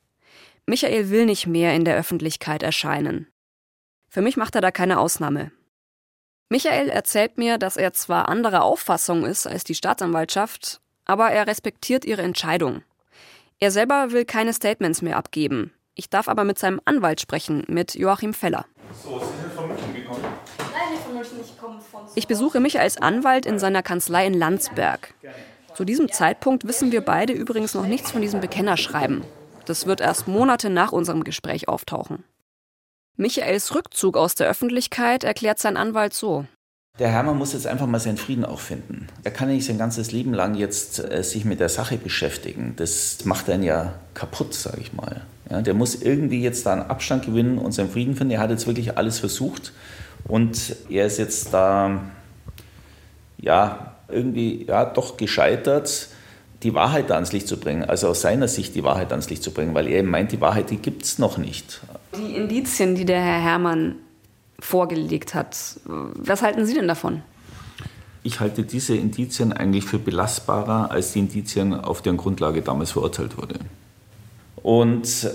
Michael 0.66 1.12
will 1.12 1.28
nicht 1.28 1.46
mehr 1.46 1.76
in 1.76 1.86
der 1.86 1.96
Öffentlichkeit 1.96 2.64
erscheinen. 2.64 3.28
Für 4.08 4.22
mich 4.22 4.38
macht 4.38 4.56
er 4.56 4.62
da 4.62 4.72
keine 4.72 4.98
Ausnahme. 4.98 5.52
Michael 6.50 6.90
erzählt 6.90 7.38
mir, 7.38 7.60
dass 7.60 7.78
er 7.78 7.94
zwar 7.94 8.28
anderer 8.28 8.64
Auffassung 8.64 9.26
ist 9.28 9.46
als 9.46 9.64
die 9.64 9.76
Staatsanwaltschaft, 9.76 10.82
aber 11.06 11.30
er 11.30 11.46
respektiert 11.46 12.06
ihre 12.06 12.24
Entscheidung. 12.24 12.82
Er 13.60 13.70
selber 13.70 14.14
will 14.14 14.26
keine 14.26 14.54
Statements 14.54 15.04
mehr 15.04 15.18
abgeben. 15.18 15.72
Ich 15.94 16.10
darf 16.10 16.28
aber 16.28 16.44
mit 16.44 16.58
seinem 16.58 16.82
Anwalt 16.86 17.22
sprechen, 17.22 17.66
mit 17.68 17.94
Joachim 17.94 18.34
Feller. 18.34 18.66
So, 18.94 19.20
Sie 19.20 19.42
sind 19.42 19.54
von 19.54 19.68
München 19.68 19.94
gekommen? 19.94 20.24
Nein, 20.58 20.92
nicht 20.92 21.04
von 21.04 21.14
München, 21.14 21.40
ich 21.42 21.60
komme 21.60 21.80
von. 21.82 22.02
Ich 22.16 22.28
besuche 22.28 22.60
mich 22.60 22.80
als 22.80 22.98
Anwalt 22.98 23.46
in 23.46 23.60
seiner 23.60 23.84
Kanzlei 23.84 24.26
in 24.26 24.34
Landsberg. 24.34 25.14
Zu 25.76 25.86
diesem 25.86 26.12
Zeitpunkt 26.12 26.68
wissen 26.68 26.92
wir 26.92 27.02
beide 27.02 27.34
übrigens 27.34 27.74
noch 27.74 27.86
nichts 27.86 28.12
von 28.12 28.22
diesem 28.22 28.42
Bekennerschreiben. 28.42 29.24
Das 29.66 29.86
wird 29.86 30.02
erst 30.02 30.28
Monate 30.28 30.70
nach 30.70 30.92
unserem 30.92 31.24
Gespräch 31.24 31.68
auftauchen. 31.68 32.24
Michaels 33.16 33.76
Rückzug 33.76 34.18
aus 34.18 34.36
der 34.36 34.48
Öffentlichkeit 34.48 35.24
erklärt 35.24 35.60
sein 35.60 35.78
Anwalt 35.78 36.14
so. 36.14 36.46
Der 37.00 37.10
Hermann 37.10 37.38
muss 37.38 37.54
jetzt 37.54 37.66
einfach 37.66 37.88
mal 37.88 38.00
seinen 38.00 38.18
Frieden 38.18 38.44
auch 38.44 38.60
finden. 38.60 39.08
Er 39.24 39.32
kann 39.32 39.48
ja 39.48 39.56
nicht 39.56 39.66
sein 39.66 39.78
ganzes 39.78 40.12
Leben 40.12 40.34
lang 40.34 40.56
jetzt 40.56 41.00
äh, 41.00 41.24
sich 41.24 41.46
mit 41.46 41.62
der 41.62 41.70
Sache 41.70 41.96
beschäftigen. 41.96 42.74
Das 42.76 43.24
macht 43.24 43.50
einen 43.50 43.64
ja 43.64 43.94
kaputt, 44.14 44.54
sage 44.54 44.82
ich 44.82 44.92
mal. 44.92 45.22
Ja, 45.50 45.62
der 45.62 45.74
muss 45.74 45.96
irgendwie 45.96 46.44
jetzt 46.44 46.66
da 46.66 46.74
einen 46.74 46.82
Abstand 46.84 47.26
gewinnen 47.26 47.58
und 47.58 47.72
seinen 47.72 47.90
Frieden 47.90 48.16
finden. 48.16 48.32
Er 48.32 48.42
hat 48.42 48.50
jetzt 48.50 48.68
wirklich 48.68 48.98
alles 48.98 49.20
versucht 49.20 49.72
und 50.26 50.76
er 50.90 51.06
ist 51.06 51.18
jetzt 51.18 51.54
da, 51.54 52.02
ja, 53.38 53.96
irgendwie 54.10 54.66
ja, 54.68 54.84
doch 54.84 55.16
gescheitert, 55.16 56.10
die 56.64 56.74
Wahrheit 56.74 57.12
ans 57.12 57.32
Licht 57.32 57.48
zu 57.48 57.58
bringen, 57.58 57.86
also 57.86 58.10
aus 58.10 58.22
seiner 58.22 58.50
Sicht 58.50 58.76
die 58.76 58.84
Wahrheit 58.84 59.12
ans 59.12 59.30
Licht 59.30 59.44
zu 59.44 59.52
bringen, 59.52 59.74
weil 59.74 59.88
er 59.88 60.04
meint, 60.04 60.34
die 60.34 60.42
Wahrheit, 60.42 60.70
die 60.70 60.78
gibt 60.78 61.04
es 61.04 61.18
noch 61.18 61.38
nicht. 61.38 61.80
Die 62.18 62.36
Indizien, 62.36 62.96
die 62.96 63.06
der 63.06 63.22
Herr 63.22 63.42
Herrmann 63.42 63.96
vorgelegt 64.60 65.34
hat, 65.34 65.58
was 65.86 66.42
halten 66.42 66.66
Sie 66.66 66.74
denn 66.74 66.88
davon? 66.88 67.22
Ich 68.24 68.40
halte 68.40 68.64
diese 68.64 68.96
Indizien 68.96 69.54
eigentlich 69.54 69.86
für 69.86 69.98
belastbarer 69.98 70.92
als 70.92 71.14
die 71.14 71.20
Indizien, 71.20 71.74
auf 71.74 72.02
deren 72.02 72.18
Grundlage 72.18 72.62
damals 72.62 72.92
verurteilt 72.92 73.38
wurde. 73.38 73.56
Und 74.62 75.32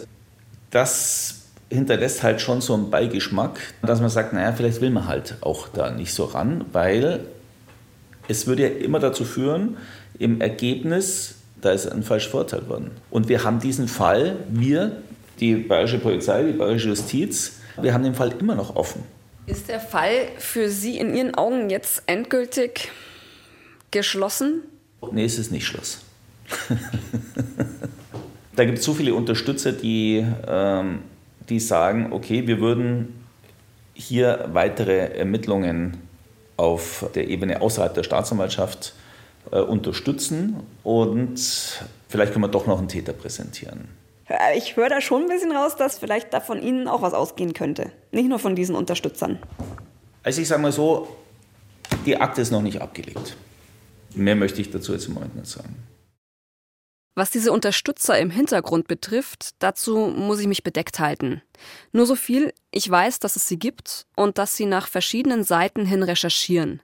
das 0.70 1.44
hinterlässt 1.70 2.22
halt 2.22 2.40
schon 2.40 2.60
so 2.60 2.74
einen 2.74 2.90
Beigeschmack, 2.90 3.58
dass 3.82 4.00
man 4.00 4.10
sagt, 4.10 4.32
naja, 4.32 4.52
vielleicht 4.52 4.80
will 4.80 4.90
man 4.90 5.06
halt 5.06 5.36
auch 5.40 5.68
da 5.68 5.90
nicht 5.90 6.12
so 6.12 6.24
ran, 6.24 6.66
weil 6.72 7.20
es 8.28 8.46
würde 8.46 8.62
ja 8.64 8.68
immer 8.68 9.00
dazu 9.00 9.24
führen, 9.24 9.76
im 10.18 10.40
Ergebnis, 10.40 11.36
da 11.60 11.72
ist 11.72 11.90
ein 11.90 12.02
falsch 12.02 12.28
verurteilt 12.28 12.68
worden. 12.68 12.90
Und 13.10 13.28
wir 13.28 13.44
haben 13.44 13.60
diesen 13.60 13.88
Fall, 13.88 14.36
wir, 14.48 15.02
die 15.40 15.56
bayerische 15.56 15.98
Polizei, 15.98 16.44
die 16.44 16.52
bayerische 16.52 16.88
Justiz, 16.88 17.60
wir 17.80 17.94
haben 17.94 18.04
den 18.04 18.14
Fall 18.14 18.32
immer 18.38 18.54
noch 18.54 18.76
offen. 18.76 19.02
Ist 19.46 19.68
der 19.68 19.80
Fall 19.80 20.28
für 20.38 20.70
Sie 20.70 20.98
in 20.98 21.14
Ihren 21.14 21.34
Augen 21.34 21.68
jetzt 21.68 22.02
endgültig 22.06 22.90
geschlossen? 23.90 24.62
Nee, 25.12 25.24
es 25.24 25.38
ist 25.38 25.52
nicht 25.52 25.66
Schluss. 25.66 26.00
da 28.56 28.64
gibt 28.64 28.78
es 28.78 28.84
so 28.84 28.94
viele 28.94 29.14
Unterstützer, 29.14 29.72
die, 29.72 30.24
ähm, 30.46 31.00
die 31.48 31.60
sagen, 31.60 32.12
okay, 32.12 32.46
wir 32.46 32.60
würden 32.60 33.20
hier 33.92 34.48
weitere 34.52 35.16
Ermittlungen 35.16 35.98
auf 36.56 37.06
der 37.14 37.28
Ebene 37.28 37.60
außerhalb 37.60 37.94
der 37.94 38.02
Staatsanwaltschaft 38.02 38.94
äh, 39.50 39.58
unterstützen 39.58 40.56
und 40.82 41.38
vielleicht 42.08 42.32
können 42.32 42.44
wir 42.44 42.48
doch 42.48 42.66
noch 42.66 42.78
einen 42.78 42.88
Täter 42.88 43.12
präsentieren. 43.12 43.88
Ich 44.56 44.76
höre 44.76 44.88
da 44.88 45.00
schon 45.00 45.22
ein 45.22 45.28
bisschen 45.28 45.52
raus, 45.52 45.76
dass 45.76 45.98
vielleicht 45.98 46.32
da 46.32 46.40
von 46.40 46.62
Ihnen 46.62 46.88
auch 46.88 47.02
was 47.02 47.12
ausgehen 47.12 47.52
könnte. 47.52 47.92
Nicht 48.10 48.28
nur 48.28 48.38
von 48.38 48.56
diesen 48.56 48.74
Unterstützern. 48.74 49.38
Also 50.22 50.40
ich 50.40 50.48
sage 50.48 50.62
mal 50.62 50.72
so, 50.72 51.08
die 52.06 52.16
Akte 52.16 52.40
ist 52.40 52.50
noch 52.50 52.62
nicht 52.62 52.80
abgelegt. 52.80 53.36
Mehr 54.14 54.36
möchte 54.36 54.60
ich 54.60 54.70
dazu 54.70 54.92
jetzt 54.92 55.06
im 55.06 55.14
Moment 55.14 55.36
nicht 55.36 55.48
sagen. 55.48 55.76
Was 57.16 57.30
diese 57.30 57.52
Unterstützer 57.52 58.18
im 58.18 58.30
Hintergrund 58.30 58.88
betrifft, 58.88 59.50
dazu 59.60 60.08
muss 60.08 60.40
ich 60.40 60.48
mich 60.48 60.64
bedeckt 60.64 60.98
halten. 60.98 61.42
Nur 61.92 62.06
so 62.06 62.16
viel, 62.16 62.52
ich 62.72 62.90
weiß, 62.90 63.20
dass 63.20 63.36
es 63.36 63.46
sie 63.46 63.58
gibt 63.58 64.06
und 64.16 64.38
dass 64.38 64.56
sie 64.56 64.66
nach 64.66 64.88
verschiedenen 64.88 65.44
Seiten 65.44 65.86
hin 65.86 66.02
recherchieren. 66.02 66.82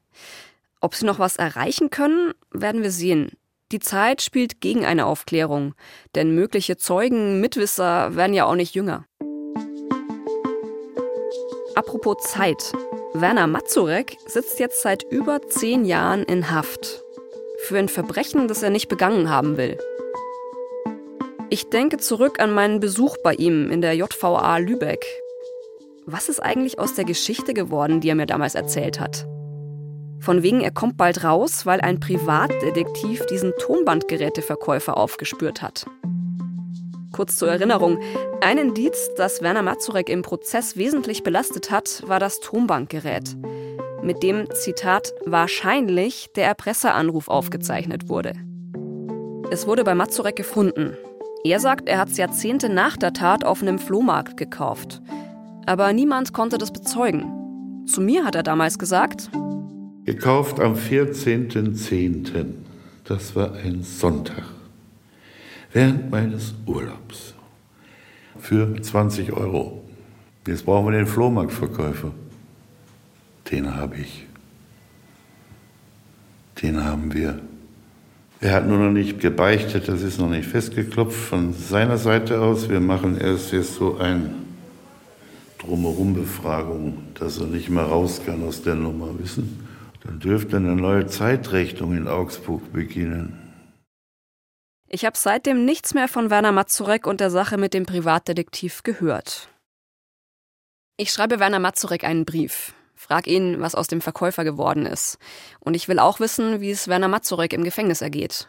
Ob 0.81 0.95
sie 0.95 1.05
noch 1.05 1.19
was 1.19 1.37
erreichen 1.37 1.91
können, 1.91 2.33
werden 2.53 2.83
wir 2.83 2.93
sehen. 2.93 3.33
Die 3.73 3.79
Zeit 3.79 4.21
spielt 4.21 4.61
gegen 4.61 4.85
eine 4.85 5.07
Aufklärung, 5.07 5.75
denn 6.17 6.35
mögliche 6.35 6.77
Zeugen, 6.77 7.41
Mitwisser 7.41 8.17
werden 8.17 8.35
ja 8.35 8.47
auch 8.47 8.57
nicht 8.57 8.75
jünger. 8.75 9.05
Apropos 11.77 12.17
Zeit. 12.25 12.73
Werner 13.15 13.47
Mazurek 13.47 14.17
sitzt 14.27 14.59
jetzt 14.59 14.83
seit 14.83 15.05
über 15.05 15.41
zehn 15.49 15.85
Jahren 15.85 16.25
in 16.25 16.51
Haft. 16.51 17.03
Für 17.65 17.79
ein 17.79 17.89
Verbrechen, 17.89 18.49
das 18.49 18.63
er 18.63 18.71
nicht 18.71 18.89
begangen 18.89 19.31
haben 19.31 19.57
will. 19.57 19.79
Ich 21.49 21.69
denke 21.71 21.99
zurück 21.99 22.41
an 22.41 22.53
meinen 22.53 22.81
Besuch 22.81 23.17
bei 23.23 23.35
ihm 23.35 23.71
in 23.71 23.81
der 23.81 23.95
JVA 23.95 24.59
Lübeck. 24.59 25.05
Was 26.07 26.29
ist 26.29 26.41
eigentlich 26.41 26.79
aus 26.79 26.95
der 26.95 27.05
Geschichte 27.05 27.55
geworden, 27.55 28.01
die 28.01 28.09
er 28.09 28.15
mir 28.15 28.27
damals 28.27 28.57
erzählt 28.57 28.99
hat? 28.99 29.27
Von 30.21 30.43
wegen, 30.43 30.61
er 30.61 30.71
kommt 30.71 30.97
bald 30.97 31.25
raus, 31.25 31.65
weil 31.65 31.81
ein 31.81 31.99
Privatdetektiv 31.99 33.25
diesen 33.27 33.53
Tonbandgeräteverkäufer 33.59 34.97
aufgespürt 34.97 35.63
hat. 35.63 35.87
Kurz 37.13 37.37
zur 37.37 37.49
Erinnerung, 37.49 37.99
ein 38.41 38.59
Indiz, 38.59 39.11
das 39.17 39.43
Werner 39.43 39.63
Mazurek 39.63 40.09
im 40.09 40.23
Prozess 40.23 40.77
wesentlich 40.77 41.23
belastet 41.23 41.71
hat, 41.71 42.03
war 42.07 42.21
das 42.21 42.41
Tonbandgerät, 42.41 43.37
mit 44.03 44.23
dem, 44.23 44.47
Zitat, 44.53 45.13
wahrscheinlich 45.27 46.31
der 46.37 46.47
Erpresseranruf 46.47 47.29
aufgezeichnet 47.29 48.09
wurde. 48.09 48.35
Es 49.51 49.67
wurde 49.67 49.85
bei 49.85 49.95
Mazurek 49.95 50.37
gefunden. 50.37 50.97
Er 51.45 51.59
sagt, 51.59 51.89
er 51.89 51.99
hat 51.99 52.11
es 52.11 52.19
Jahrzehnte 52.19 52.69
nach 52.69 52.97
der 52.97 53.13
Tat 53.13 53.45
auf 53.45 53.63
einem 53.63 53.79
Flohmarkt 53.79 54.37
gekauft. 54.37 55.01
Aber 55.67 55.93
niemand 55.93 56.33
konnte 56.33 56.59
das 56.59 56.73
bezeugen. 56.73 57.85
Zu 57.87 58.01
mir 58.01 58.25
hat 58.25 58.35
er 58.35 58.43
damals 58.43 58.79
gesagt, 58.79 59.31
Gekauft 60.05 60.61
am 60.61 60.75
14.10. 60.75 62.45
Das 63.05 63.37
war 63.37 63.55
ein 63.55 63.83
Sonntag. 63.83 64.45
Während 65.73 66.11
meines 66.11 66.55
Urlaubs. 66.67 67.35
Für 68.39 68.81
20 68.81 69.33
Euro. 69.33 69.85
Jetzt 70.47 70.65
brauchen 70.65 70.87
wir 70.87 70.99
den 70.99 71.07
Flohmarktverkäufer. 71.07 72.13
Den 73.51 73.75
habe 73.75 73.97
ich. 73.97 74.27
Den 76.63 76.83
haben 76.83 77.13
wir. 77.13 77.41
Er 78.41 78.55
hat 78.55 78.67
nur 78.67 78.79
noch 78.79 78.91
nicht 78.91 79.21
gebeichtet, 79.21 79.87
das 79.87 80.01
ist 80.01 80.19
noch 80.19 80.31
nicht 80.31 80.49
festgeklopft 80.49 81.19
von 81.19 81.53
seiner 81.53 81.99
Seite 81.99 82.41
aus. 82.41 82.71
Wir 82.71 82.81
machen 82.81 83.19
erst 83.19 83.53
jetzt 83.53 83.75
so 83.75 83.99
ein 83.99 84.31
Drumherum-Befragung, 85.59 86.97
dass 87.15 87.39
er 87.39 87.47
nicht 87.49 87.69
mehr 87.69 87.83
raus 87.83 88.23
kann 88.25 88.43
aus 88.43 88.63
der 88.63 88.77
Nummer, 88.77 89.19
wissen. 89.19 89.70
Dann 90.03 90.19
dürfte 90.19 90.57
eine 90.57 90.75
neue 90.75 91.07
Zeitrechnung 91.07 91.97
in 91.97 92.09
Augsburg 92.09 92.73
beginnen. 92.73 93.47
Ich 94.89 95.05
habe 95.05 95.17
seitdem 95.17 95.65
nichts 95.65 95.95
mehr 95.95 96.09
von 96.09 96.31
Werner 96.31 96.53
Mazurek 96.53 97.07
und 97.07 97.21
der 97.21 97.31
Sache 97.31 97.59
mit 97.59 97.75
dem 97.75 97.87
Privatdetektiv 97.87 98.83
gehört. 98.83 99.49
Ich 100.97 101.13
schreibe 101.13 101.39
Werner 101.39 101.61
Mazurek 101.61 102.03
einen 102.05 102.25
Brief, 102.25 102.75
frag 102.95 103.27
ihn, 103.27 103.61
was 103.61 103.75
aus 103.75 103.87
dem 103.87 104.01
Verkäufer 104.01 104.43
geworden 104.43 104.87
ist. 104.87 105.19
Und 105.61 105.75
ich 105.75 105.87
will 105.87 105.99
auch 105.99 106.19
wissen, 106.19 106.61
wie 106.61 106.71
es 106.71 106.89
Werner 106.89 107.09
Mazurek 107.09 107.53
im 107.53 107.63
Gefängnis 107.63 108.01
ergeht. 108.01 108.49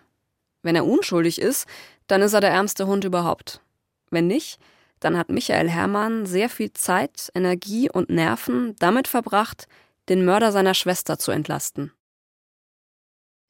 Wenn 0.63 0.75
er 0.75 0.85
unschuldig 0.85 1.39
ist, 1.39 1.67
dann 2.07 2.21
ist 2.21 2.33
er 2.33 2.41
der 2.41 2.51
ärmste 2.51 2.87
Hund 2.87 3.03
überhaupt. 3.03 3.61
Wenn 4.09 4.27
nicht, 4.27 4.59
dann 4.99 5.17
hat 5.17 5.29
Michael 5.29 5.69
Herrmann 5.69 6.25
sehr 6.25 6.49
viel 6.49 6.73
Zeit, 6.73 7.29
Energie 7.35 7.89
und 7.89 8.09
Nerven 8.09 8.75
damit 8.79 9.07
verbracht, 9.07 9.67
den 10.11 10.25
Mörder 10.25 10.51
seiner 10.51 10.73
Schwester 10.73 11.17
zu 11.17 11.31
entlasten. 11.31 11.93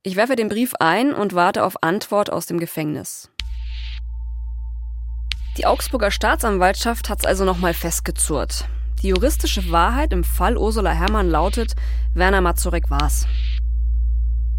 Ich 0.03 0.15
werfe 0.15 0.35
den 0.35 0.47
Brief 0.47 0.75
ein 0.79 1.11
und 1.11 1.33
warte 1.33 1.63
auf 1.63 1.81
Antwort 1.81 2.31
aus 2.31 2.45
dem 2.45 2.59
Gefängnis. 2.59 3.31
Die 5.57 5.65
Augsburger 5.65 6.11
Staatsanwaltschaft 6.11 7.09
hat 7.09 7.21
es 7.21 7.25
also 7.25 7.45
nochmal 7.45 7.73
festgezurrt. 7.73 8.69
Die 9.01 9.07
juristische 9.07 9.71
Wahrheit 9.71 10.13
im 10.13 10.23
Fall 10.23 10.55
Ursula 10.55 10.91
Herrmann 10.91 11.31
lautet, 11.31 11.73
Werner 12.13 12.41
Mazurek 12.41 12.91
war's. 12.91 13.25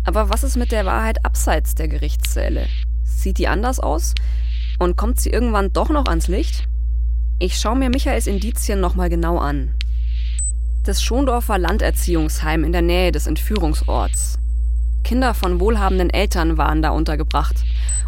Aber 0.05 0.29
was 0.29 0.43
ist 0.43 0.57
mit 0.57 0.73
der 0.73 0.85
Wahrheit 0.85 1.25
abseits 1.25 1.77
der 1.77 1.87
Gerichtssäle? 1.87 2.67
Sieht 3.05 3.39
die 3.39 3.47
anders 3.47 3.79
aus? 3.79 4.15
Und 4.81 4.97
kommt 4.97 5.21
sie 5.21 5.31
irgendwann 5.31 5.73
doch 5.73 5.89
noch 5.89 6.07
ans 6.07 6.27
Licht? 6.27 6.67
Ich 7.39 7.59
schaue 7.59 7.77
mir 7.77 7.91
Michaels 7.91 8.27
Indizien 8.27 8.81
nochmal 8.81 9.09
genau 9.09 9.39
an. 9.39 9.77
Das 10.85 11.01
Schondorfer 11.01 11.59
Landerziehungsheim 11.59 12.65
in 12.65 12.73
der 12.73 12.83
Nähe 12.83 13.12
des 13.12 13.29
Entführungsorts. 13.29 14.37
Kinder 15.05 15.33
von 15.33 15.61
wohlhabenden 15.61 16.11
Eltern 16.11 16.59
waren 16.59 16.83
da 16.83 16.91
untergebracht. 16.91 17.55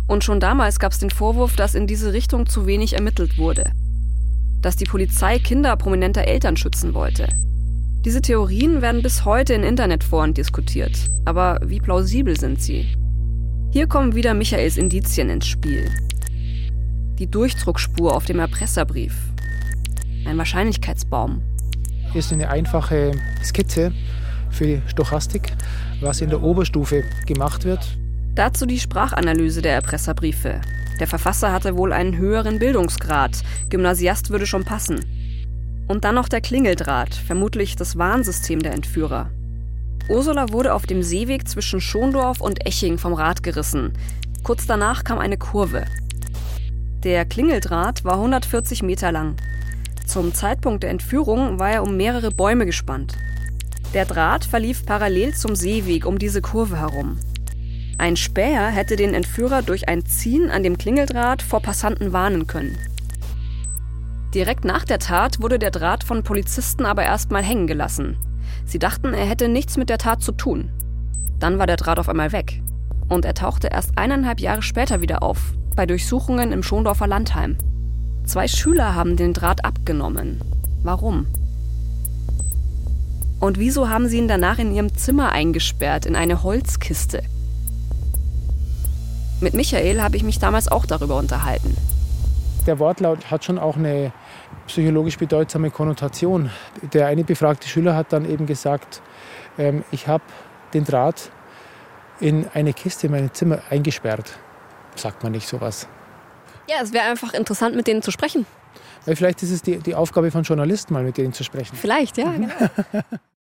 Und 0.08 0.24
schon 0.24 0.40
damals 0.40 0.80
gab 0.80 0.90
es 0.90 0.98
den 0.98 1.10
Vorwurf, 1.10 1.54
dass 1.54 1.76
in 1.76 1.86
diese 1.86 2.12
Richtung 2.12 2.46
zu 2.46 2.66
wenig 2.66 2.94
ermittelt 2.94 3.38
wurde. 3.38 3.70
Dass 4.60 4.74
die 4.74 4.86
Polizei 4.86 5.38
Kinder 5.38 5.76
prominenter 5.76 6.26
Eltern 6.26 6.56
schützen 6.56 6.94
wollte. 6.94 7.28
Diese 8.04 8.20
Theorien 8.20 8.82
werden 8.82 9.02
bis 9.02 9.24
heute 9.24 9.54
in 9.54 9.62
Internetforen 9.62 10.34
diskutiert. 10.34 10.98
Aber 11.24 11.60
wie 11.64 11.78
plausibel 11.78 12.36
sind 12.36 12.60
sie? 12.60 12.88
Hier 13.70 13.86
kommen 13.86 14.16
wieder 14.16 14.34
Michaels 14.34 14.78
Indizien 14.78 15.30
ins 15.30 15.46
Spiel. 15.46 15.92
Die 17.20 17.30
Durchdruckspur 17.30 18.16
auf 18.16 18.24
dem 18.24 18.40
Erpresserbrief. 18.40 19.14
Ein 20.26 20.38
Wahrscheinlichkeitsbaum. 20.38 21.40
Ist 22.14 22.32
eine 22.32 22.48
einfache 22.48 23.10
Skizze 23.42 23.92
für 24.50 24.66
die 24.66 24.82
Stochastik, 24.86 25.52
was 26.00 26.20
in 26.20 26.30
der 26.30 26.42
Oberstufe 26.42 27.02
gemacht 27.26 27.64
wird. 27.64 27.98
Dazu 28.36 28.66
die 28.66 28.78
Sprachanalyse 28.78 29.62
der 29.62 29.74
Erpresserbriefe. 29.74 30.60
Der 31.00 31.08
Verfasser 31.08 31.52
hatte 31.52 31.76
wohl 31.76 31.92
einen 31.92 32.16
höheren 32.16 32.60
Bildungsgrad. 32.60 33.42
Gymnasiast 33.68 34.30
würde 34.30 34.46
schon 34.46 34.64
passen. 34.64 35.00
Und 35.88 36.04
dann 36.04 36.14
noch 36.14 36.28
der 36.28 36.40
Klingeldraht, 36.40 37.14
vermutlich 37.14 37.74
das 37.74 37.98
Warnsystem 37.98 38.60
der 38.60 38.74
Entführer. 38.74 39.30
Ursula 40.08 40.52
wurde 40.52 40.72
auf 40.72 40.86
dem 40.86 41.02
Seeweg 41.02 41.48
zwischen 41.48 41.80
Schondorf 41.80 42.40
und 42.40 42.64
Eching 42.64 42.96
vom 42.96 43.14
Rad 43.14 43.42
gerissen. 43.42 43.92
Kurz 44.44 44.66
danach 44.66 45.02
kam 45.02 45.18
eine 45.18 45.36
Kurve. 45.36 45.84
Der 47.02 47.24
Klingeldraht 47.24 48.04
war 48.04 48.14
140 48.14 48.84
Meter 48.84 49.10
lang. 49.10 49.34
Zum 50.06 50.34
Zeitpunkt 50.34 50.82
der 50.82 50.90
Entführung 50.90 51.58
war 51.58 51.70
er 51.70 51.82
um 51.82 51.96
mehrere 51.96 52.30
Bäume 52.30 52.66
gespannt. 52.66 53.16
Der 53.94 54.04
Draht 54.04 54.44
verlief 54.44 54.84
parallel 54.84 55.34
zum 55.34 55.54
Seeweg 55.54 56.04
um 56.04 56.18
diese 56.18 56.42
Kurve 56.42 56.78
herum. 56.78 57.18
Ein 57.96 58.16
Späher 58.16 58.66
hätte 58.66 58.96
den 58.96 59.14
Entführer 59.14 59.62
durch 59.62 59.88
ein 59.88 60.04
Ziehen 60.04 60.50
an 60.50 60.62
dem 60.62 60.76
Klingeldraht 60.76 61.42
vor 61.42 61.60
Passanten 61.60 62.12
warnen 62.12 62.46
können. 62.46 62.76
Direkt 64.34 64.64
nach 64.64 64.84
der 64.84 64.98
Tat 64.98 65.40
wurde 65.40 65.60
der 65.60 65.70
Draht 65.70 66.02
von 66.02 66.24
Polizisten 66.24 66.86
aber 66.86 67.04
erstmal 67.04 67.44
hängen 67.44 67.68
gelassen. 67.68 68.16
Sie 68.66 68.80
dachten, 68.80 69.14
er 69.14 69.26
hätte 69.26 69.48
nichts 69.48 69.76
mit 69.76 69.88
der 69.88 69.98
Tat 69.98 70.22
zu 70.22 70.32
tun. 70.32 70.70
Dann 71.38 71.58
war 71.58 71.66
der 71.66 71.76
Draht 71.76 71.98
auf 72.00 72.08
einmal 72.08 72.32
weg. 72.32 72.60
Und 73.08 73.24
er 73.24 73.34
tauchte 73.34 73.68
erst 73.68 73.96
eineinhalb 73.96 74.40
Jahre 74.40 74.62
später 74.62 75.00
wieder 75.00 75.22
auf, 75.22 75.52
bei 75.76 75.86
Durchsuchungen 75.86 76.52
im 76.52 76.62
Schondorfer 76.62 77.06
Landheim. 77.06 77.58
Zwei 78.26 78.48
Schüler 78.48 78.94
haben 78.94 79.16
den 79.16 79.34
Draht 79.34 79.64
abgenommen. 79.64 80.40
Warum? 80.82 81.26
Und 83.38 83.58
wieso 83.58 83.90
haben 83.90 84.08
sie 84.08 84.16
ihn 84.18 84.28
danach 84.28 84.58
in 84.58 84.74
ihrem 84.74 84.94
Zimmer 84.96 85.30
eingesperrt, 85.30 86.06
in 86.06 86.16
eine 86.16 86.42
Holzkiste? 86.42 87.22
Mit 89.40 89.52
Michael 89.52 90.00
habe 90.00 90.16
ich 90.16 90.22
mich 90.22 90.38
damals 90.38 90.68
auch 90.68 90.86
darüber 90.86 91.16
unterhalten. 91.16 91.76
Der 92.66 92.78
Wortlaut 92.78 93.30
hat 93.30 93.44
schon 93.44 93.58
auch 93.58 93.76
eine 93.76 94.12
psychologisch 94.66 95.18
bedeutsame 95.18 95.70
Konnotation. 95.70 96.50
Der 96.94 97.08
eine 97.08 97.24
befragte 97.24 97.68
Schüler 97.68 97.94
hat 97.94 98.14
dann 98.14 98.28
eben 98.28 98.46
gesagt, 98.46 99.02
ähm, 99.58 99.84
ich 99.90 100.08
habe 100.08 100.24
den 100.72 100.84
Draht 100.84 101.30
in 102.20 102.46
eine 102.54 102.72
Kiste 102.72 103.08
in 103.08 103.12
meinem 103.12 103.34
Zimmer 103.34 103.58
eingesperrt. 103.68 104.38
Sagt 104.94 105.22
man 105.22 105.32
nicht 105.32 105.46
sowas. 105.46 105.86
Ja, 106.74 106.82
es 106.82 106.92
wäre 106.92 107.04
einfach 107.04 107.34
interessant, 107.34 107.76
mit 107.76 107.86
denen 107.86 108.02
zu 108.02 108.10
sprechen. 108.10 108.46
Weil 109.04 109.16
vielleicht 109.16 109.42
ist 109.42 109.50
es 109.50 109.62
die, 109.62 109.78
die 109.78 109.94
Aufgabe 109.94 110.30
von 110.30 110.42
Journalisten, 110.42 110.92
mal 110.92 111.04
mit 111.04 111.18
denen 111.18 111.32
zu 111.32 111.44
sprechen. 111.44 111.76
Vielleicht, 111.76 112.18
ja, 112.18 112.32
genau. 112.32 112.48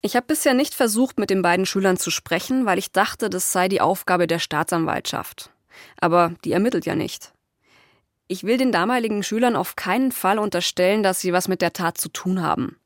Ich 0.01 0.15
habe 0.15 0.27
bisher 0.27 0.55
nicht 0.55 0.75
versucht, 0.75 1.19
mit 1.19 1.29
den 1.29 1.43
beiden 1.43 1.67
Schülern 1.67 1.97
zu 1.97 2.13
sprechen, 2.13 2.67
weil 2.67 2.79
ich 2.79 2.93
dachte, 2.93 3.29
das 3.29 3.51
sei 3.51 3.67
die 3.67 3.81
Aufgabe 3.81 4.29
der 4.29 4.39
Staatsanwaltschaft. 4.39 5.51
Aber 6.01 6.35
die 6.45 6.53
ermittelt 6.53 6.87
ja 6.87 6.95
nicht. 6.95 7.33
Ich 8.29 8.45
will 8.45 8.59
den 8.59 8.71
damaligen 8.71 9.25
Schülern 9.25 9.57
auf 9.57 9.75
keinen 9.75 10.13
Fall 10.13 10.39
unterstellen, 10.39 11.03
dass 11.03 11.21
sie 11.21 11.33
was 11.33 11.49
mit 11.49 11.63
der 11.63 11.73
Tat 11.73 11.99
zu 11.99 12.11
tun 12.11 12.43
haben. 12.43 12.77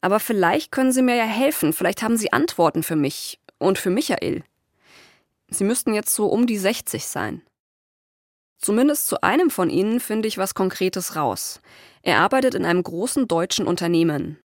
Aber 0.00 0.18
vielleicht 0.18 0.72
können 0.72 0.92
sie 0.92 1.02
mir 1.02 1.16
ja 1.16 1.24
helfen, 1.26 1.74
vielleicht 1.74 2.02
haben 2.02 2.16
sie 2.16 2.32
Antworten 2.32 2.82
für 2.82 2.96
mich 2.96 3.38
und 3.58 3.76
für 3.76 3.90
Michael. 3.90 4.42
Sie 5.50 5.64
müssten 5.64 5.92
jetzt 5.92 6.14
so 6.14 6.26
um 6.26 6.46
die 6.46 6.56
60 6.58 7.06
sein. 7.06 7.42
Zumindest 8.58 9.06
zu 9.06 9.22
einem 9.22 9.50
von 9.50 9.70
ihnen 9.70 10.00
finde 10.00 10.28
ich 10.28 10.38
was 10.38 10.54
Konkretes 10.54 11.16
raus. 11.16 11.60
Er 12.02 12.20
arbeitet 12.20 12.54
in 12.54 12.64
einem 12.64 12.82
großen 12.82 13.28
deutschen 13.28 13.66
Unternehmen. 13.66 14.38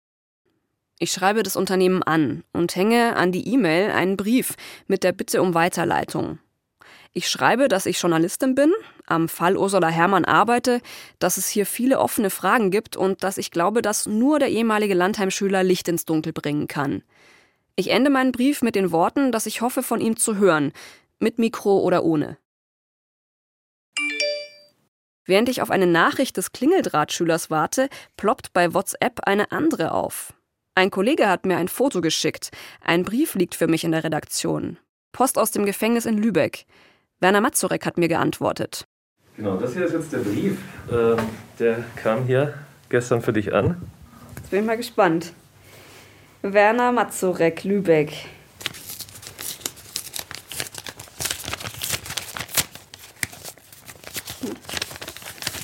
Ich 0.98 1.12
schreibe 1.12 1.42
das 1.42 1.56
Unternehmen 1.56 2.02
an 2.02 2.44
und 2.52 2.76
hänge 2.76 3.16
an 3.16 3.32
die 3.32 3.48
E-Mail 3.48 3.90
einen 3.90 4.16
Brief 4.16 4.54
mit 4.86 5.02
der 5.02 5.12
Bitte 5.12 5.40
um 5.40 5.54
Weiterleitung. 5.54 6.38
Ich 7.12 7.28
schreibe, 7.28 7.68
dass 7.68 7.86
ich 7.86 8.00
Journalistin 8.00 8.54
bin, 8.54 8.72
am 9.06 9.28
Fall 9.28 9.56
Ursula 9.56 9.88
Herrmann 9.88 10.24
arbeite, 10.24 10.80
dass 11.18 11.38
es 11.38 11.48
hier 11.48 11.66
viele 11.66 11.98
offene 11.98 12.30
Fragen 12.30 12.70
gibt 12.70 12.96
und 12.96 13.24
dass 13.24 13.38
ich 13.38 13.50
glaube, 13.50 13.82
dass 13.82 14.06
nur 14.06 14.38
der 14.38 14.50
ehemalige 14.50 14.94
Landheimschüler 14.94 15.64
Licht 15.64 15.88
ins 15.88 16.04
Dunkel 16.04 16.32
bringen 16.32 16.68
kann. 16.68 17.02
Ich 17.74 17.90
ende 17.90 18.10
meinen 18.10 18.30
Brief 18.30 18.62
mit 18.62 18.74
den 18.74 18.92
Worten, 18.92 19.32
dass 19.32 19.46
ich 19.46 19.60
hoffe, 19.60 19.82
von 19.82 20.00
ihm 20.00 20.16
zu 20.16 20.36
hören, 20.36 20.72
mit 21.18 21.38
Mikro 21.38 21.78
oder 21.78 22.04
ohne. 22.04 22.36
Während 25.30 25.48
ich 25.48 25.62
auf 25.62 25.70
eine 25.70 25.86
Nachricht 25.86 26.36
des 26.38 26.50
Klingeldrahtschülers 26.50 27.50
warte, 27.50 27.88
ploppt 28.16 28.52
bei 28.52 28.74
WhatsApp 28.74 29.20
eine 29.26 29.52
andere 29.52 29.92
auf. 29.92 30.32
Ein 30.74 30.90
Kollege 30.90 31.28
hat 31.28 31.46
mir 31.46 31.56
ein 31.56 31.68
Foto 31.68 32.00
geschickt. 32.00 32.50
Ein 32.80 33.04
Brief 33.04 33.36
liegt 33.36 33.54
für 33.54 33.68
mich 33.68 33.84
in 33.84 33.92
der 33.92 34.02
Redaktion. 34.02 34.76
Post 35.12 35.38
aus 35.38 35.52
dem 35.52 35.66
Gefängnis 35.66 36.04
in 36.04 36.18
Lübeck. 36.18 36.66
Werner 37.20 37.40
Mazurek 37.40 37.86
hat 37.86 37.96
mir 37.96 38.08
geantwortet. 38.08 38.88
Genau, 39.36 39.56
das 39.56 39.74
hier 39.74 39.84
ist 39.84 39.92
jetzt 39.92 40.12
der 40.12 40.18
Brief. 40.18 40.58
Äh, 40.90 41.16
der 41.60 41.84
kam 41.94 42.24
hier 42.24 42.54
gestern 42.88 43.22
für 43.22 43.32
dich 43.32 43.54
an. 43.54 43.80
Jetzt 44.34 44.50
bin 44.50 44.58
ich 44.62 44.66
mal 44.66 44.76
gespannt. 44.76 45.32
Werner 46.42 46.90
Mazurek, 46.90 47.62
Lübeck. 47.62 48.10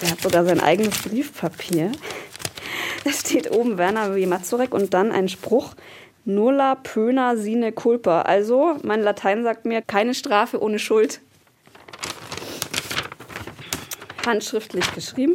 Der 0.06 0.12
hat 0.12 0.22
sogar 0.22 0.44
sein 0.44 0.60
eigenes 0.60 1.02
Briefpapier. 1.02 1.90
Da 3.02 3.10
steht 3.10 3.50
oben 3.50 3.76
Werner 3.76 4.14
W. 4.14 4.24
Mazurek 4.26 4.72
und 4.72 4.94
dann 4.94 5.10
ein 5.10 5.28
Spruch. 5.28 5.74
Nulla 6.24 6.76
pöna 6.76 7.34
sine 7.34 7.72
culpa. 7.72 8.22
Also, 8.22 8.76
mein 8.84 9.02
Latein 9.02 9.42
sagt 9.42 9.64
mir, 9.64 9.82
keine 9.82 10.14
Strafe 10.14 10.62
ohne 10.62 10.78
Schuld. 10.78 11.20
Handschriftlich 14.24 14.94
geschrieben. 14.94 15.34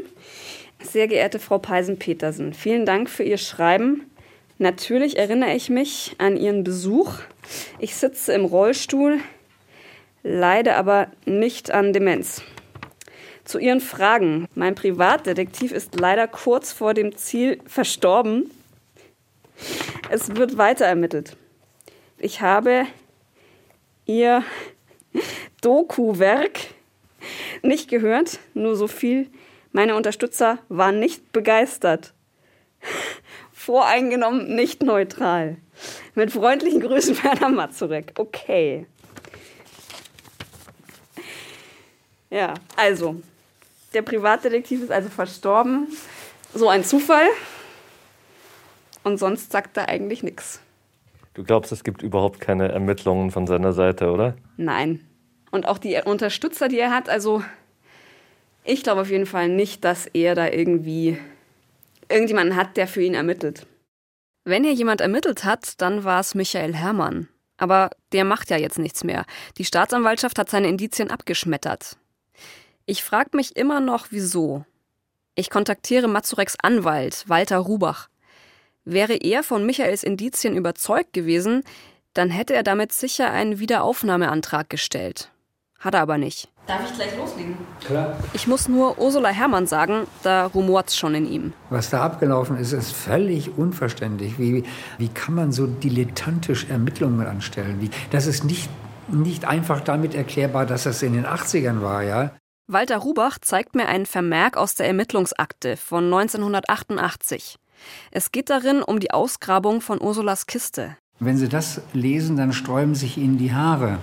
Sehr 0.81 1.09
geehrte 1.09 1.39
Frau 1.39 1.57
Peisen-Petersen, 1.57 2.53
vielen 2.53 2.85
Dank 2.85 3.09
für 3.09 3.23
Ihr 3.23 3.37
Schreiben. 3.37 4.09
Natürlich 4.57 5.17
erinnere 5.17 5.53
ich 5.53 5.69
mich 5.69 6.15
an 6.17 6.37
Ihren 6.37 6.63
Besuch. 6.63 7.15
Ich 7.77 7.95
sitze 7.95 8.31
im 8.31 8.45
Rollstuhl, 8.45 9.19
leide 10.23 10.77
aber 10.77 11.07
nicht 11.25 11.71
an 11.71 11.91
Demenz. 11.91 12.41
Zu 13.51 13.59
Ihren 13.59 13.81
Fragen. 13.81 14.47
Mein 14.55 14.75
Privatdetektiv 14.75 15.73
ist 15.73 15.99
leider 15.99 16.25
kurz 16.25 16.71
vor 16.71 16.93
dem 16.93 17.17
Ziel 17.17 17.59
verstorben. 17.65 18.49
Es 20.09 20.37
wird 20.37 20.57
weiter 20.57 20.85
ermittelt. 20.85 21.35
Ich 22.17 22.39
habe 22.39 22.87
Ihr 24.05 24.45
Doku-Werk 25.59 26.59
nicht 27.61 27.89
gehört, 27.89 28.39
nur 28.53 28.77
so 28.77 28.87
viel. 28.87 29.27
Meine 29.73 29.97
Unterstützer 29.97 30.59
waren 30.69 31.01
nicht 31.01 31.33
begeistert. 31.33 32.13
Voreingenommen, 33.51 34.55
nicht 34.55 34.81
neutral. 34.81 35.57
Mit 36.15 36.31
freundlichen 36.31 36.79
Grüßen, 36.79 37.17
Werner 37.25 37.49
Mazurek. 37.49 38.13
Okay. 38.15 38.85
Ja, 42.29 42.53
also, 42.77 43.21
der 43.93 44.01
Privatdetektiv 44.01 44.83
ist 44.83 44.91
also 44.91 45.09
verstorben. 45.09 45.87
So 46.53 46.69
ein 46.69 46.83
Zufall. 46.83 47.27
Und 49.03 49.17
sonst 49.17 49.51
sagt 49.51 49.77
er 49.77 49.89
eigentlich 49.89 50.23
nichts. 50.23 50.61
Du 51.33 51.43
glaubst, 51.43 51.71
es 51.71 51.83
gibt 51.83 52.03
überhaupt 52.03 52.39
keine 52.39 52.69
Ermittlungen 52.69 53.31
von 53.31 53.47
seiner 53.47 53.73
Seite, 53.73 54.11
oder? 54.11 54.35
Nein. 54.57 54.99
Und 55.49 55.67
auch 55.67 55.77
die 55.77 55.99
Unterstützer, 56.03 56.67
die 56.67 56.79
er 56.79 56.91
hat, 56.91 57.09
also 57.09 57.43
ich 58.63 58.83
glaube 58.83 59.01
auf 59.01 59.09
jeden 59.09 59.25
Fall 59.25 59.49
nicht, 59.49 59.83
dass 59.83 60.07
er 60.07 60.35
da 60.35 60.47
irgendwie 60.47 61.17
irgendjemanden 62.09 62.55
hat, 62.55 62.77
der 62.77 62.87
für 62.87 63.01
ihn 63.01 63.13
ermittelt. 63.13 63.65
Wenn 64.43 64.63
hier 64.63 64.73
jemand 64.73 65.01
ermittelt 65.01 65.43
hat, 65.43 65.81
dann 65.81 66.03
war 66.03 66.19
es 66.19 66.35
Michael 66.35 66.73
Herrmann. 66.73 67.27
Aber 67.57 67.91
der 68.11 68.25
macht 68.25 68.49
ja 68.49 68.57
jetzt 68.57 68.79
nichts 68.79 69.03
mehr. 69.03 69.25
Die 69.57 69.65
Staatsanwaltschaft 69.65 70.39
hat 70.39 70.49
seine 70.49 70.67
Indizien 70.67 71.11
abgeschmettert. 71.11 71.97
Ich 72.85 73.03
frage 73.03 73.31
mich 73.33 73.55
immer 73.55 73.79
noch, 73.79 74.07
wieso. 74.09 74.65
Ich 75.35 75.49
kontaktiere 75.49 76.07
Mazureks 76.07 76.55
Anwalt, 76.61 77.25
Walter 77.27 77.57
Rubach. 77.57 78.09
Wäre 78.83 79.15
er 79.15 79.43
von 79.43 79.65
Michaels 79.65 80.03
Indizien 80.03 80.57
überzeugt 80.57 81.13
gewesen, 81.13 81.63
dann 82.13 82.29
hätte 82.29 82.53
er 82.53 82.63
damit 82.63 82.91
sicher 82.91 83.31
einen 83.31 83.59
Wiederaufnahmeantrag 83.59 84.69
gestellt. 84.69 85.31
Hat 85.79 85.93
er 85.93 86.01
aber 86.01 86.17
nicht. 86.17 86.49
Darf 86.67 86.81
ich 86.85 86.95
gleich 86.95 87.15
loslegen? 87.17 87.57
Klar. 87.85 88.17
Ich 88.33 88.45
muss 88.47 88.67
nur 88.67 88.99
Ursula 88.99 89.29
Herrmann 89.29 89.65
sagen, 89.65 90.05
da 90.21 90.45
rumort's 90.45 90.95
schon 90.95 91.15
in 91.15 91.25
ihm. 91.25 91.53
Was 91.69 91.89
da 91.89 92.03
abgelaufen 92.03 92.57
ist, 92.57 92.71
ist 92.71 92.91
völlig 92.91 93.57
unverständlich. 93.57 94.37
Wie, 94.37 94.63
wie 94.97 95.07
kann 95.07 95.33
man 95.33 95.51
so 95.51 95.65
dilettantisch 95.65 96.67
Ermittlungen 96.69 97.25
anstellen? 97.25 97.81
Wie, 97.81 97.89
das 98.11 98.27
ist 98.27 98.43
nicht, 98.43 98.69
nicht 99.07 99.45
einfach 99.45 99.81
damit 99.81 100.13
erklärbar, 100.13 100.65
dass 100.65 100.83
das 100.83 101.01
in 101.01 101.13
den 101.13 101.25
80ern 101.25 101.81
war, 101.81 102.03
ja? 102.03 102.31
Walter 102.71 102.99
Rubach 102.99 103.37
zeigt 103.37 103.75
mir 103.75 103.89
einen 103.89 104.05
Vermerk 104.05 104.55
aus 104.55 104.75
der 104.75 104.87
Ermittlungsakte 104.87 105.75
von 105.75 106.05
1988. 106.05 107.57
Es 108.11 108.31
geht 108.31 108.49
darin 108.49 108.81
um 108.81 109.01
die 109.01 109.11
Ausgrabung 109.11 109.81
von 109.81 109.99
Ursulas 109.99 110.47
Kiste. 110.47 110.95
Wenn 111.19 111.35
Sie 111.35 111.49
das 111.49 111.81
lesen, 111.91 112.37
dann 112.37 112.53
sträuben 112.53 112.95
sich 112.95 113.17
Ihnen 113.17 113.37
die 113.37 113.53
Haare. 113.53 113.97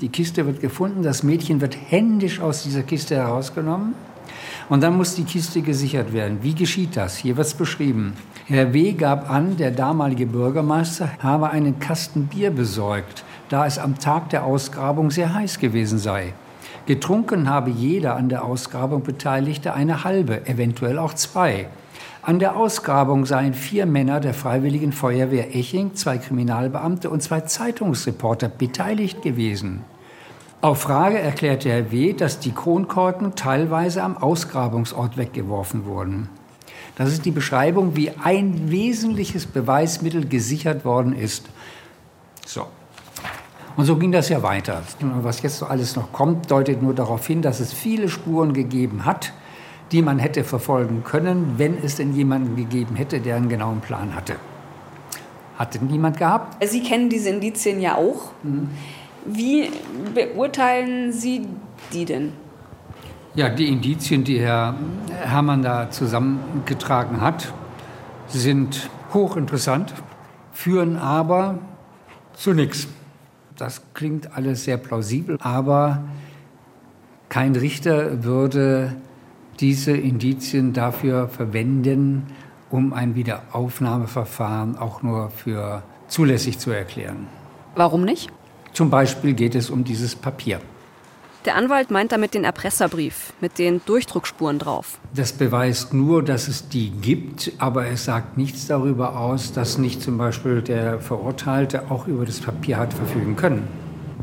Die 0.00 0.08
Kiste 0.08 0.44
wird 0.44 0.60
gefunden, 0.60 1.04
das 1.04 1.22
Mädchen 1.22 1.60
wird 1.60 1.76
händisch 1.88 2.40
aus 2.40 2.64
dieser 2.64 2.82
Kiste 2.82 3.14
herausgenommen 3.14 3.94
und 4.68 4.82
dann 4.82 4.96
muss 4.96 5.14
die 5.14 5.22
Kiste 5.22 5.62
gesichert 5.62 6.12
werden. 6.12 6.38
Wie 6.42 6.56
geschieht 6.56 6.96
das? 6.96 7.16
Hier 7.16 7.36
wird 7.36 7.46
es 7.46 7.54
beschrieben. 7.54 8.14
Herr 8.46 8.72
W. 8.72 8.94
gab 8.94 9.30
an, 9.30 9.56
der 9.56 9.70
damalige 9.70 10.26
Bürgermeister 10.26 11.10
habe 11.20 11.50
einen 11.50 11.78
Kasten 11.78 12.26
Bier 12.26 12.50
besorgt, 12.50 13.22
da 13.50 13.66
es 13.66 13.78
am 13.78 14.00
Tag 14.00 14.30
der 14.30 14.42
Ausgrabung 14.42 15.12
sehr 15.12 15.32
heiß 15.32 15.60
gewesen 15.60 16.00
sei. 16.00 16.34
Getrunken 16.86 17.48
habe 17.48 17.70
jeder 17.70 18.16
an 18.16 18.28
der 18.28 18.44
Ausgrabung 18.44 19.02
Beteiligte 19.02 19.74
eine 19.74 20.04
halbe, 20.04 20.46
eventuell 20.46 20.98
auch 20.98 21.14
zwei. 21.14 21.68
An 22.22 22.38
der 22.38 22.56
Ausgrabung 22.56 23.26
seien 23.26 23.52
vier 23.52 23.84
Männer 23.84 24.18
der 24.20 24.32
Freiwilligen 24.32 24.92
Feuerwehr 24.92 25.54
Eching, 25.54 25.94
zwei 25.94 26.16
Kriminalbeamte 26.18 27.10
und 27.10 27.22
zwei 27.22 27.42
Zeitungsreporter 27.42 28.48
beteiligt 28.48 29.22
gewesen. 29.22 29.82
Auf 30.62 30.80
Frage 30.80 31.18
erklärte 31.18 31.68
Herr 31.68 31.92
W., 31.92 32.14
dass 32.14 32.38
die 32.38 32.52
Kronkorken 32.52 33.34
teilweise 33.34 34.02
am 34.02 34.16
Ausgrabungsort 34.16 35.18
weggeworfen 35.18 35.84
wurden. 35.84 36.30
Das 36.96 37.12
ist 37.12 37.26
die 37.26 37.30
Beschreibung, 37.30 37.96
wie 37.96 38.12
ein 38.22 38.70
wesentliches 38.70 39.44
Beweismittel 39.44 40.26
gesichert 40.26 40.86
worden 40.86 41.14
ist. 41.14 41.50
So. 42.46 42.66
Und 43.76 43.86
so 43.86 43.96
ging 43.96 44.12
das 44.12 44.28
ja 44.28 44.42
weiter. 44.42 44.82
Was 45.00 45.42
jetzt 45.42 45.58
so 45.58 45.66
alles 45.66 45.96
noch 45.96 46.12
kommt, 46.12 46.50
deutet 46.50 46.82
nur 46.82 46.94
darauf 46.94 47.26
hin, 47.26 47.42
dass 47.42 47.60
es 47.60 47.72
viele 47.72 48.08
Spuren 48.08 48.52
gegeben 48.52 49.04
hat, 49.04 49.32
die 49.90 50.00
man 50.02 50.18
hätte 50.18 50.44
verfolgen 50.44 51.02
können, 51.04 51.54
wenn 51.56 51.76
es 51.82 51.96
denn 51.96 52.14
jemanden 52.14 52.56
gegeben 52.56 52.94
hätte, 52.94 53.20
der 53.20 53.36
einen 53.36 53.48
genauen 53.48 53.80
Plan 53.80 54.14
hatte. 54.14 54.36
Hatte 55.58 55.84
niemand 55.84 56.18
gehabt? 56.18 56.64
Sie 56.66 56.82
kennen 56.82 57.08
diese 57.08 57.30
Indizien 57.30 57.80
ja 57.80 57.96
auch. 57.96 58.32
Mhm. 58.42 58.70
Wie 59.26 59.70
beurteilen 60.14 61.12
Sie 61.12 61.46
die 61.92 62.04
denn? 62.04 62.32
Ja, 63.34 63.48
die 63.48 63.68
Indizien, 63.68 64.22
die 64.22 64.38
Herr 64.38 64.74
Herrmann 65.10 65.62
da 65.62 65.90
zusammengetragen 65.90 67.20
hat, 67.20 67.52
sind 68.28 68.88
hochinteressant, 69.12 69.92
führen 70.52 70.96
aber 70.96 71.58
zu 72.34 72.52
nichts. 72.52 72.86
Das 73.56 73.82
klingt 73.94 74.36
alles 74.36 74.64
sehr 74.64 74.76
plausibel, 74.76 75.38
aber 75.40 76.04
kein 77.28 77.54
Richter 77.54 78.24
würde 78.24 78.96
diese 79.60 79.92
Indizien 79.92 80.72
dafür 80.72 81.28
verwenden, 81.28 82.26
um 82.70 82.92
ein 82.92 83.14
Wiederaufnahmeverfahren 83.14 84.76
auch 84.76 85.02
nur 85.02 85.30
für 85.30 85.82
zulässig 86.08 86.58
zu 86.58 86.72
erklären. 86.72 87.28
Warum 87.76 88.04
nicht? 88.04 88.30
Zum 88.72 88.90
Beispiel 88.90 89.34
geht 89.34 89.54
es 89.54 89.70
um 89.70 89.84
dieses 89.84 90.16
Papier. 90.16 90.60
Der 91.44 91.56
Anwalt 91.56 91.90
meint 91.90 92.10
damit 92.10 92.32
den 92.32 92.42
Erpresserbrief 92.42 93.34
mit 93.42 93.58
den 93.58 93.82
Durchdruckspuren 93.84 94.58
drauf. 94.58 94.98
Das 95.14 95.34
beweist 95.34 95.92
nur, 95.92 96.22
dass 96.22 96.48
es 96.48 96.70
die 96.70 96.88
gibt, 96.88 97.52
aber 97.58 97.86
es 97.86 98.06
sagt 98.06 98.38
nichts 98.38 98.66
darüber 98.66 99.18
aus, 99.18 99.52
dass 99.52 99.76
nicht 99.76 100.00
zum 100.00 100.16
Beispiel 100.16 100.62
der 100.62 101.00
Verurteilte 101.00 101.90
auch 101.90 102.06
über 102.06 102.24
das 102.24 102.40
Papier 102.40 102.78
hat 102.78 102.94
verfügen 102.94 103.36
können. 103.36 103.68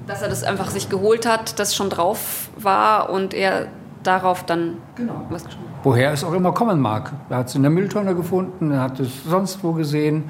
Dass 0.07 0.23
er 0.23 0.29
das 0.29 0.43
einfach 0.43 0.71
sich 0.71 0.89
geholt 0.89 1.27
hat, 1.27 1.59
das 1.59 1.75
schon 1.75 1.91
drauf 1.91 2.49
war 2.57 3.11
und 3.11 3.35
er 3.35 3.67
darauf 4.01 4.43
dann 4.43 4.77
genau. 4.95 5.23
was 5.29 5.43
geschrieben 5.43 5.65
hat. 5.65 5.85
Woher 5.85 6.11
es 6.13 6.23
auch 6.23 6.33
immer 6.33 6.53
kommen 6.53 6.79
mag. 6.79 7.13
Er 7.29 7.37
hat 7.37 7.49
es 7.49 7.55
in 7.55 7.61
der 7.61 7.69
Mülltonne 7.69 8.15
gefunden, 8.15 8.71
er 8.71 8.81
hat 8.81 8.99
es 8.99 9.23
sonst 9.25 9.63
wo 9.63 9.73
gesehen, 9.73 10.23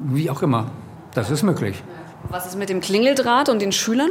wie 0.00 0.28
auch 0.30 0.42
immer. 0.42 0.72
Das 1.14 1.30
ist 1.30 1.44
möglich. 1.44 1.80
Was 2.28 2.46
ist 2.46 2.58
mit 2.58 2.70
dem 2.70 2.80
Klingeldraht 2.80 3.48
und 3.48 3.62
den 3.62 3.70
Schülern? 3.70 4.10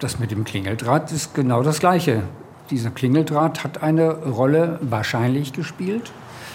Das 0.00 0.18
mit 0.18 0.30
dem 0.30 0.44
Klingeldraht 0.44 1.12
ist 1.12 1.34
genau 1.34 1.62
das 1.62 1.80
Gleiche. 1.80 2.22
Dieser 2.70 2.90
Klingeldraht 2.90 3.62
hat 3.62 3.82
eine 3.82 4.10
Rolle 4.10 4.78
wahrscheinlich 4.82 5.52
gespielt. 5.52 6.12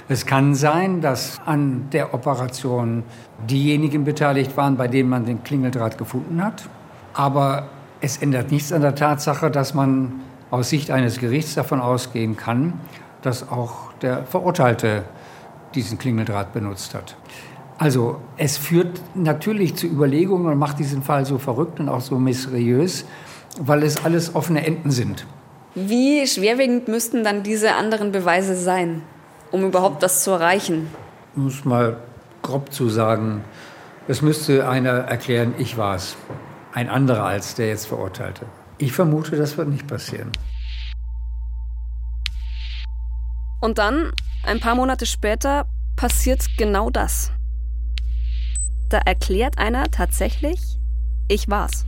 Es 0.07 0.25
kann 0.25 0.55
sein, 0.55 1.01
dass 1.01 1.39
an 1.45 1.87
der 1.91 2.13
Operation 2.13 3.03
diejenigen 3.47 4.03
beteiligt 4.03 4.57
waren, 4.57 4.75
bei 4.75 4.87
denen 4.87 5.09
man 5.09 5.25
den 5.25 5.43
Klingeldraht 5.43 5.97
gefunden 5.97 6.43
hat. 6.43 6.67
Aber 7.13 7.69
es 8.01 8.17
ändert 8.17 8.51
nichts 8.51 8.71
an 8.73 8.81
der 8.81 8.95
Tatsache, 8.95 9.51
dass 9.51 9.73
man 9.73 10.21
aus 10.51 10.69
Sicht 10.69 10.89
eines 10.91 11.19
Gerichts 11.19 11.55
davon 11.55 11.79
ausgehen 11.79 12.35
kann, 12.35 12.73
dass 13.21 13.49
auch 13.49 13.93
der 14.01 14.23
Verurteilte 14.25 15.03
diesen 15.75 15.97
Klingeldraht 15.97 16.53
benutzt 16.53 16.95
hat. 16.95 17.15
Also 17.77 18.19
es 18.35 18.57
führt 18.57 18.99
natürlich 19.15 19.75
zu 19.75 19.87
Überlegungen 19.87 20.51
und 20.51 20.57
macht 20.57 20.79
diesen 20.79 21.03
Fall 21.03 21.25
so 21.25 21.37
verrückt 21.37 21.79
und 21.79 21.87
auch 21.87 22.01
so 22.01 22.17
mysteriös, 22.19 23.05
weil 23.57 23.83
es 23.83 24.03
alles 24.03 24.35
offene 24.35 24.65
Enden 24.65 24.91
sind. 24.91 25.25
Wie 25.75 26.25
schwerwiegend 26.27 26.87
müssten 26.87 27.23
dann 27.23 27.43
diese 27.43 27.75
anderen 27.75 28.11
Beweise 28.11 28.55
sein, 28.55 29.01
um 29.51 29.65
überhaupt 29.65 30.03
das 30.03 30.23
zu 30.23 30.31
erreichen? 30.31 30.89
Um 31.35 31.47
es 31.47 31.63
mal 31.65 31.97
grob 32.41 32.73
zu 32.73 32.89
sagen, 32.89 33.43
es 34.07 34.21
müsste 34.21 34.67
einer 34.67 34.89
erklären, 34.89 35.53
ich 35.57 35.77
war 35.77 35.95
es. 35.95 36.17
Ein 36.73 36.89
anderer 36.89 37.25
als 37.25 37.55
der 37.55 37.67
jetzt 37.67 37.87
Verurteilte. 37.87 38.45
Ich 38.77 38.93
vermute, 38.93 39.35
das 39.35 39.57
wird 39.57 39.69
nicht 39.69 39.87
passieren. 39.87 40.31
Und 43.61 43.77
dann, 43.77 44.11
ein 44.43 44.59
paar 44.59 44.75
Monate 44.75 45.05
später, 45.05 45.65
passiert 45.95 46.45
genau 46.57 46.89
das. 46.89 47.31
Da 48.89 48.99
erklärt 48.99 49.57
einer 49.57 49.91
tatsächlich, 49.91 50.59
ich 51.27 51.49
war's. 51.49 51.85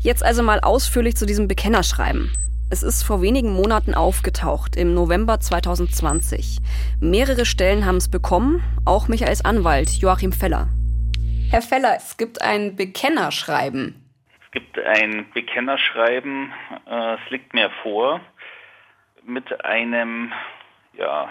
Jetzt 0.00 0.24
also 0.24 0.44
mal 0.44 0.60
ausführlich 0.60 1.16
zu 1.16 1.26
diesem 1.26 1.48
Bekennerschreiben. 1.48 2.32
Es 2.70 2.84
ist 2.84 3.02
vor 3.02 3.20
wenigen 3.20 3.52
Monaten 3.52 3.94
aufgetaucht, 3.94 4.76
im 4.76 4.94
November 4.94 5.40
2020. 5.40 6.58
Mehrere 7.00 7.44
Stellen 7.44 7.84
haben 7.84 7.96
es 7.96 8.08
bekommen, 8.08 8.62
auch 8.84 9.08
Michaels 9.08 9.44
Anwalt 9.44 9.90
Joachim 9.90 10.30
Feller. 10.30 10.68
Herr 11.50 11.62
Feller, 11.62 11.96
es 11.96 12.16
gibt 12.16 12.40
ein 12.42 12.76
Bekennerschreiben. 12.76 14.08
Es 14.44 14.50
gibt 14.52 14.78
ein 14.78 15.26
Bekennerschreiben, 15.34 16.52
äh, 16.86 17.14
es 17.14 17.30
liegt 17.30 17.52
mir 17.52 17.68
vor, 17.82 18.20
mit 19.24 19.64
einem 19.64 20.32
ja, 20.96 21.28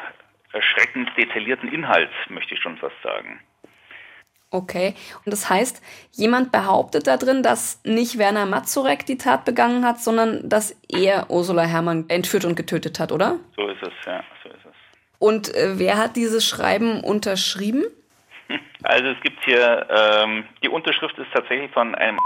erschreckend 0.52 1.10
detaillierten 1.16 1.72
Inhalt, 1.72 2.12
möchte 2.28 2.54
ich 2.54 2.60
schon 2.60 2.78
fast 2.78 3.02
sagen. 3.02 3.40
Okay. 4.50 4.96
Und 5.26 5.32
das 5.32 5.50
heißt, 5.50 5.82
jemand 6.14 6.52
behauptet 6.52 7.08
da 7.08 7.18
drin, 7.18 7.44
dass 7.44 7.82
nicht 7.84 8.18
Werner 8.18 8.46
Mazurek 8.46 9.06
die 9.06 9.18
Tat 9.18 9.44
begangen 9.44 9.86
hat, 9.86 10.00
sondern 10.00 10.48
dass 10.48 10.76
er 10.88 11.30
Ursula 11.30 11.64
Herrmann 11.64 12.06
entführt 12.08 12.46
und 12.46 12.56
getötet 12.56 13.00
hat, 13.00 13.12
oder? 13.12 13.40
So 13.58 13.68
ist 13.68 13.82
es, 13.82 13.94
ja, 14.06 14.24
so 14.44 14.50
ist 14.50 14.66
es. 14.66 14.74
Und 15.20 15.54
äh, 15.54 15.78
wer 15.78 15.98
hat 15.98 16.16
dieses 16.16 16.46
Schreiben 16.46 17.02
unterschrieben? 17.02 17.84
Also 18.84 19.08
es 19.08 19.20
gibt 19.22 19.44
hier, 19.44 19.88
ähm, 19.90 20.46
die 20.64 20.70
Unterschrift 20.70 21.18
ist 21.18 21.28
tatsächlich 21.34 21.70
von 21.72 21.96
einem. 21.96 22.20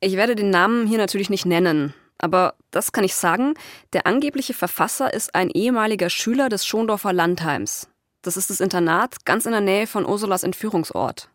Ich 0.00 0.16
werde 0.16 0.34
den 0.34 0.50
Namen 0.50 0.86
hier 0.86 0.98
natürlich 0.98 1.30
nicht 1.30 1.46
nennen, 1.46 1.94
aber 2.18 2.54
das 2.72 2.92
kann 2.92 3.04
ich 3.04 3.14
sagen, 3.14 3.54
der 3.92 4.06
angebliche 4.06 4.52
Verfasser 4.54 5.14
ist 5.14 5.34
ein 5.34 5.50
ehemaliger 5.50 6.10
Schüler 6.10 6.48
des 6.48 6.66
Schondorfer 6.66 7.12
Landheims. 7.12 7.88
Das 8.26 8.36
ist 8.36 8.50
das 8.50 8.60
Internat 8.60 9.24
ganz 9.24 9.46
in 9.46 9.52
der 9.52 9.60
Nähe 9.60 9.86
von 9.86 10.04
Ursulas 10.04 10.42
Entführungsort. 10.42 11.28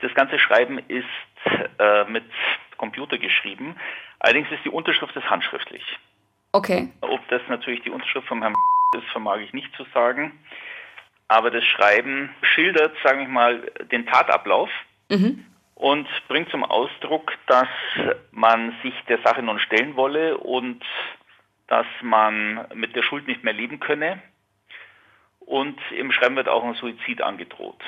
Das 0.00 0.14
ganze 0.14 0.38
Schreiben 0.38 0.78
ist 0.88 1.04
äh, 1.78 2.04
mit 2.04 2.24
Computer 2.78 3.18
geschrieben. 3.18 3.76
Allerdings 4.18 4.50
ist 4.50 4.64
die 4.64 4.70
Unterschrift 4.70 5.14
ist 5.14 5.28
handschriftlich. 5.28 5.84
Okay. 6.52 6.88
Ob 7.02 7.20
das 7.28 7.42
natürlich 7.48 7.82
die 7.82 7.90
Unterschrift 7.90 8.26
von 8.28 8.40
Herrn 8.40 8.54
ist, 8.96 9.06
vermag 9.12 9.40
ich 9.40 9.52
nicht 9.52 9.74
zu 9.76 9.84
sagen. 9.92 10.32
Aber 11.28 11.50
das 11.50 11.64
Schreiben 11.64 12.30
schildert, 12.40 12.96
sagen 13.04 13.20
wir 13.20 13.28
mal, 13.28 13.70
den 13.92 14.06
Tatablauf 14.06 14.70
mhm. 15.10 15.44
und 15.74 16.08
bringt 16.28 16.48
zum 16.48 16.64
Ausdruck, 16.64 17.32
dass 17.46 17.68
man 18.30 18.74
sich 18.82 18.94
der 19.06 19.18
Sache 19.22 19.42
nun 19.42 19.58
stellen 19.58 19.96
wolle 19.96 20.38
und 20.38 20.82
dass 21.66 21.86
man 22.00 22.66
mit 22.72 22.96
der 22.96 23.02
Schuld 23.02 23.28
nicht 23.28 23.44
mehr 23.44 23.52
leben 23.52 23.80
könne. 23.80 24.22
Und 25.48 25.78
im 25.96 26.12
Schreiben 26.12 26.36
wird 26.36 26.48
auch 26.48 26.62
ein 26.62 26.74
Suizid 26.74 27.22
angedroht. 27.22 27.82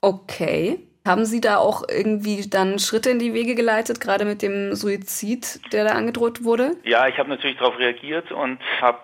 Okay. 0.00 0.78
Haben 1.06 1.24
Sie 1.24 1.40
da 1.40 1.58
auch 1.58 1.82
irgendwie 1.88 2.48
dann 2.48 2.78
Schritte 2.78 3.10
in 3.10 3.18
die 3.18 3.34
Wege 3.34 3.54
geleitet, 3.54 4.00
gerade 4.00 4.24
mit 4.24 4.40
dem 4.40 4.74
Suizid, 4.74 5.60
der 5.72 5.84
da 5.84 5.90
angedroht 5.94 6.44
wurde? 6.44 6.76
Ja, 6.84 7.08
ich 7.08 7.18
habe 7.18 7.28
natürlich 7.28 7.58
darauf 7.58 7.78
reagiert 7.78 8.30
und 8.30 8.58
habe 8.80 9.00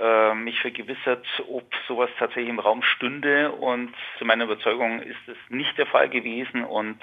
äh, 0.00 0.34
mich 0.34 0.60
vergewissert, 0.60 1.26
ob 1.48 1.64
sowas 1.88 2.10
tatsächlich 2.18 2.50
im 2.50 2.60
Raum 2.60 2.82
stünde. 2.82 3.52
Und 3.52 3.94
zu 4.18 4.26
meiner 4.26 4.44
Überzeugung 4.44 5.00
ist 5.00 5.16
es 5.26 5.36
nicht 5.48 5.76
der 5.78 5.86
Fall 5.86 6.10
gewesen. 6.10 6.62
Und 6.62 7.00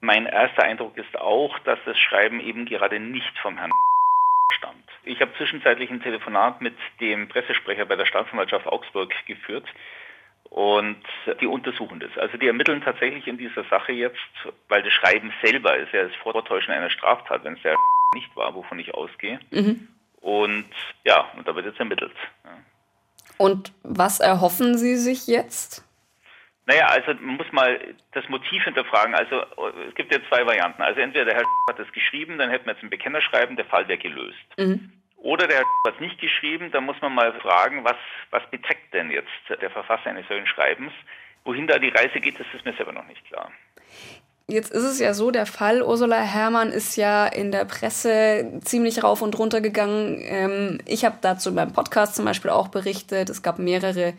mein 0.00 0.26
erster 0.26 0.64
Eindruck 0.64 0.98
ist 0.98 1.16
auch, 1.16 1.56
dass 1.60 1.78
das 1.86 1.96
Schreiben 1.98 2.40
eben 2.40 2.66
gerade 2.66 2.98
nicht 2.98 3.38
vom 3.38 3.56
Herrn 3.56 3.70
stammt. 4.58 4.89
Ich 5.04 5.20
habe 5.20 5.32
zwischenzeitlich 5.36 5.90
ein 5.90 6.02
Telefonat 6.02 6.60
mit 6.60 6.74
dem 7.00 7.28
Pressesprecher 7.28 7.86
bei 7.86 7.96
der 7.96 8.06
Staatsanwaltschaft 8.06 8.66
Augsburg 8.66 9.12
geführt 9.26 9.66
und 10.50 11.02
die 11.40 11.46
untersuchen 11.46 12.00
das. 12.00 12.10
Also 12.18 12.36
die 12.36 12.48
ermitteln 12.48 12.82
tatsächlich 12.82 13.26
in 13.26 13.38
dieser 13.38 13.64
Sache 13.64 13.92
jetzt, 13.92 14.18
weil 14.68 14.82
das 14.82 14.92
Schreiben 14.92 15.32
selber 15.42 15.76
ist 15.76 15.92
ja 15.92 16.02
das 16.02 16.14
Vortäuschen 16.16 16.74
einer 16.74 16.90
Straftat, 16.90 17.44
wenn 17.44 17.54
es 17.54 17.62
der 17.62 17.76
nicht 18.14 18.34
war, 18.36 18.54
wovon 18.54 18.78
ich 18.78 18.92
ausgehe. 18.92 19.38
Mhm. 19.50 19.88
Und 20.20 20.66
ja, 21.04 21.30
und 21.36 21.46
da 21.46 21.54
wird 21.54 21.66
jetzt 21.66 21.78
ermittelt. 21.78 22.12
Ja. 22.44 22.50
Und 23.38 23.72
was 23.82 24.20
erhoffen 24.20 24.76
Sie 24.76 24.96
sich 24.96 25.26
jetzt? 25.26 25.86
Naja, 26.70 26.86
also 26.86 27.20
man 27.20 27.36
muss 27.36 27.50
mal 27.50 27.80
das 28.12 28.28
Motiv 28.28 28.62
hinterfragen. 28.62 29.12
Also 29.12 29.42
es 29.88 29.94
gibt 29.96 30.14
ja 30.14 30.20
zwei 30.28 30.46
Varianten. 30.46 30.80
Also 30.82 31.00
entweder 31.00 31.24
der 31.24 31.34
Herr 31.34 31.44
hat 31.68 31.80
das 31.80 31.90
geschrieben, 31.92 32.38
dann 32.38 32.48
hätten 32.48 32.66
wir 32.66 32.74
jetzt 32.74 32.84
ein 32.84 32.90
Bekennerschreiben, 32.90 33.56
der 33.56 33.64
Fall 33.64 33.88
wäre 33.88 33.98
gelöst. 33.98 34.38
Mhm. 34.56 34.92
Oder 35.16 35.48
der 35.48 35.58
hat 35.58 35.94
es 35.94 36.00
nicht 36.00 36.20
geschrieben, 36.20 36.70
da 36.70 36.80
muss 36.80 36.94
man 37.02 37.12
mal 37.12 37.32
fragen, 37.40 37.82
was, 37.82 37.96
was 38.30 38.48
bezweckt 38.52 38.94
denn 38.94 39.10
jetzt 39.10 39.28
der 39.60 39.70
Verfasser 39.70 40.10
eines 40.10 40.28
solchen 40.28 40.46
Schreibens? 40.46 40.92
Wohin 41.44 41.66
da 41.66 41.80
die 41.80 41.88
Reise 41.88 42.20
geht, 42.20 42.38
das 42.38 42.46
ist 42.54 42.64
mir 42.64 42.72
selber 42.74 42.92
noch 42.92 43.06
nicht 43.08 43.24
klar. 43.26 43.50
Jetzt 44.46 44.70
ist 44.70 44.84
es 44.84 45.00
ja 45.00 45.12
so, 45.12 45.32
der 45.32 45.46
Fall 45.46 45.82
Ursula 45.82 46.20
Herrmann 46.20 46.70
ist 46.70 46.94
ja 46.94 47.26
in 47.26 47.50
der 47.50 47.64
Presse 47.64 48.60
ziemlich 48.62 49.02
rauf 49.02 49.22
und 49.22 49.36
runter 49.36 49.60
gegangen. 49.60 50.20
Ähm, 50.22 50.78
ich 50.86 51.04
habe 51.04 51.18
dazu 51.20 51.52
beim 51.52 51.72
Podcast 51.72 52.14
zum 52.14 52.26
Beispiel 52.26 52.52
auch 52.52 52.68
berichtet. 52.68 53.28
Es 53.28 53.42
gab 53.42 53.58
mehrere 53.58 54.14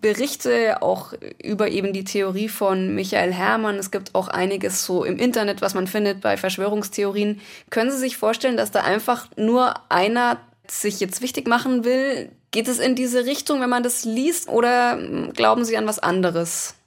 Berichte 0.00 0.82
auch 0.82 1.14
über 1.42 1.68
eben 1.68 1.92
die 1.92 2.04
Theorie 2.04 2.48
von 2.48 2.94
Michael 2.94 3.32
Herrmann. 3.32 3.76
Es 3.76 3.90
gibt 3.90 4.14
auch 4.14 4.28
einiges 4.28 4.84
so 4.84 5.04
im 5.04 5.18
Internet, 5.18 5.62
was 5.62 5.74
man 5.74 5.86
findet 5.86 6.20
bei 6.20 6.36
Verschwörungstheorien. 6.36 7.40
Können 7.70 7.90
Sie 7.90 7.98
sich 7.98 8.16
vorstellen, 8.16 8.56
dass 8.56 8.70
da 8.70 8.82
einfach 8.82 9.28
nur 9.36 9.74
einer 9.90 10.40
sich 10.66 11.00
jetzt 11.00 11.22
wichtig 11.22 11.46
machen 11.46 11.84
will? 11.84 12.30
Geht 12.50 12.68
es 12.68 12.80
in 12.80 12.94
diese 12.96 13.24
Richtung, 13.24 13.60
wenn 13.60 13.70
man 13.70 13.82
das 13.82 14.04
liest, 14.04 14.48
oder 14.48 14.98
glauben 15.34 15.64
Sie 15.64 15.76
an 15.76 15.86
was 15.86 15.98
anderes? 15.98 16.78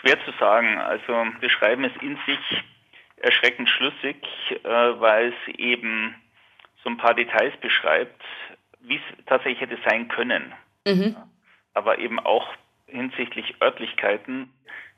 Schwer 0.00 0.18
zu 0.24 0.32
sagen. 0.38 0.78
Also 0.78 1.26
das 1.42 1.50
Schreiben 1.50 1.84
ist 1.84 1.96
in 2.00 2.16
sich 2.26 2.64
erschreckend 3.16 3.68
schlüssig, 3.68 4.16
äh, 4.62 4.68
weil 4.68 5.32
es 5.32 5.54
eben 5.58 6.14
so 6.84 6.90
ein 6.90 6.96
paar 6.96 7.14
Details 7.14 7.52
beschreibt, 7.60 8.22
wie 8.80 8.96
es 8.96 9.26
tatsächlich 9.26 9.60
hätte 9.60 9.78
sein 9.84 10.06
können. 10.08 10.54
Mhm 10.86 11.16
aber 11.78 11.98
eben 11.98 12.18
auch 12.18 12.46
hinsichtlich 12.86 13.54
Örtlichkeiten. 13.62 14.50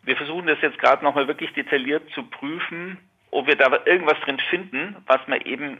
Wir 0.03 0.17
versuchen 0.17 0.47
das 0.47 0.61
jetzt 0.63 0.79
gerade 0.79 1.05
nochmal 1.05 1.29
wirklich 1.29 1.53
detailliert 1.53 2.11
zu 2.15 2.23
prüfen, 2.23 2.97
ob 3.31 3.47
wir 3.47 3.57
da 3.57 3.71
irgendwas 3.85 4.19
drin 4.25 4.41
finden, 4.49 4.97
was 5.07 5.21
man 5.29 5.43
eben 5.43 5.79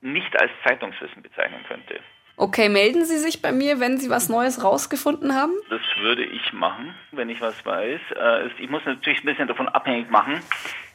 nicht 0.00 0.38
als 0.38 0.50
Zeitungswissen 0.64 1.22
bezeichnen 1.22 1.64
könnte. 1.68 2.00
Okay, 2.36 2.70
melden 2.70 3.04
Sie 3.04 3.18
sich 3.18 3.42
bei 3.42 3.52
mir, 3.52 3.80
wenn 3.80 3.98
Sie 3.98 4.08
was 4.08 4.30
Neues 4.30 4.64
rausgefunden 4.64 5.34
haben? 5.34 5.52
Das 5.68 5.82
würde 5.98 6.24
ich 6.24 6.54
machen, 6.54 6.94
wenn 7.12 7.28
ich 7.28 7.40
was 7.40 7.66
weiß. 7.66 8.00
Äh, 8.16 8.48
ich 8.58 8.70
muss 8.70 8.82
natürlich 8.86 9.22
ein 9.22 9.26
bisschen 9.26 9.46
davon 9.46 9.68
abhängig 9.68 10.10
machen, 10.10 10.40